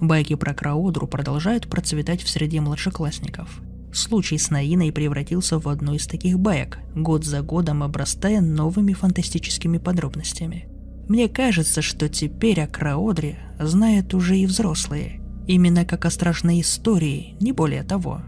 Байки 0.00 0.34
про 0.34 0.54
Краудру 0.54 1.06
продолжают 1.06 1.68
процветать 1.68 2.22
в 2.22 2.28
среде 2.28 2.60
младшеклассников. 2.60 3.60
Случай 3.92 4.38
с 4.38 4.50
Наиной 4.50 4.92
превратился 4.92 5.58
в 5.58 5.68
одну 5.68 5.94
из 5.94 6.06
таких 6.06 6.38
баек, 6.38 6.78
год 6.94 7.24
за 7.24 7.42
годом 7.42 7.82
обрастая 7.82 8.40
новыми 8.40 8.92
фантастическими 8.92 9.78
подробностями. 9.78 10.68
Мне 11.08 11.28
кажется, 11.28 11.80
что 11.82 12.08
теперь 12.08 12.60
о 12.60 12.66
Краодре 12.66 13.38
знают 13.58 14.12
уже 14.14 14.36
и 14.38 14.46
взрослые, 14.46 15.22
именно 15.46 15.84
как 15.84 16.04
о 16.04 16.10
страшной 16.10 16.60
истории, 16.60 17.34
не 17.40 17.52
более 17.52 17.82
того. 17.82 18.22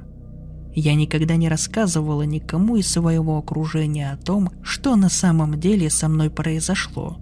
Я 0.74 0.94
никогда 0.94 1.36
не 1.36 1.48
рассказывала 1.48 2.22
никому 2.22 2.76
из 2.76 2.88
своего 2.88 3.38
окружения 3.38 4.12
о 4.12 4.16
том, 4.16 4.50
что 4.62 4.96
на 4.96 5.08
самом 5.08 5.58
деле 5.58 5.90
со 5.90 6.08
мной 6.08 6.30
произошло. 6.30 7.18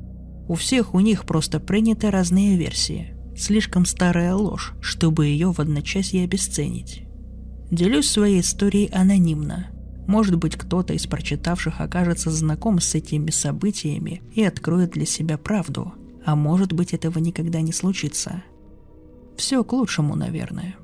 У 0.49 0.55
всех 0.55 0.95
у 0.95 1.01
них 1.01 1.25
просто 1.25 1.61
приняты 1.61 2.11
разные 2.11 2.57
версии– 2.57 3.15
Слишком 3.39 3.87
старая 3.87 4.35
ложь, 4.35 4.75
чтобы 4.81 5.27
ее 5.27 5.53
в 5.53 5.61
одночасье 5.61 6.25
обесценить. 6.25 7.05
Делюсь 7.71 8.11
своей 8.11 8.41
историей 8.41 8.91
анонимно. 8.93 9.69
Может 10.09 10.37
быть, 10.39 10.57
кто-то 10.57 10.93
из 10.93 11.07
прочитавших 11.07 11.81
окажется 11.81 12.33
знаком 12.33 12.81
с 12.81 12.97
этими 12.97 13.31
событиями 13.31 14.23
и 14.35 14.43
откроет 14.43 14.91
для 14.91 15.07
себя 15.07 15.39
правду, 15.39 15.95
а 16.25 16.35
может 16.35 16.73
быть, 16.73 16.93
этого 16.93 17.21
никогда 17.21 17.61
не 17.61 17.73
случится. 17.73 18.43
Все 19.37 19.63
к 19.63 19.73
лучшему, 19.73 20.17
наверное. 20.17 20.75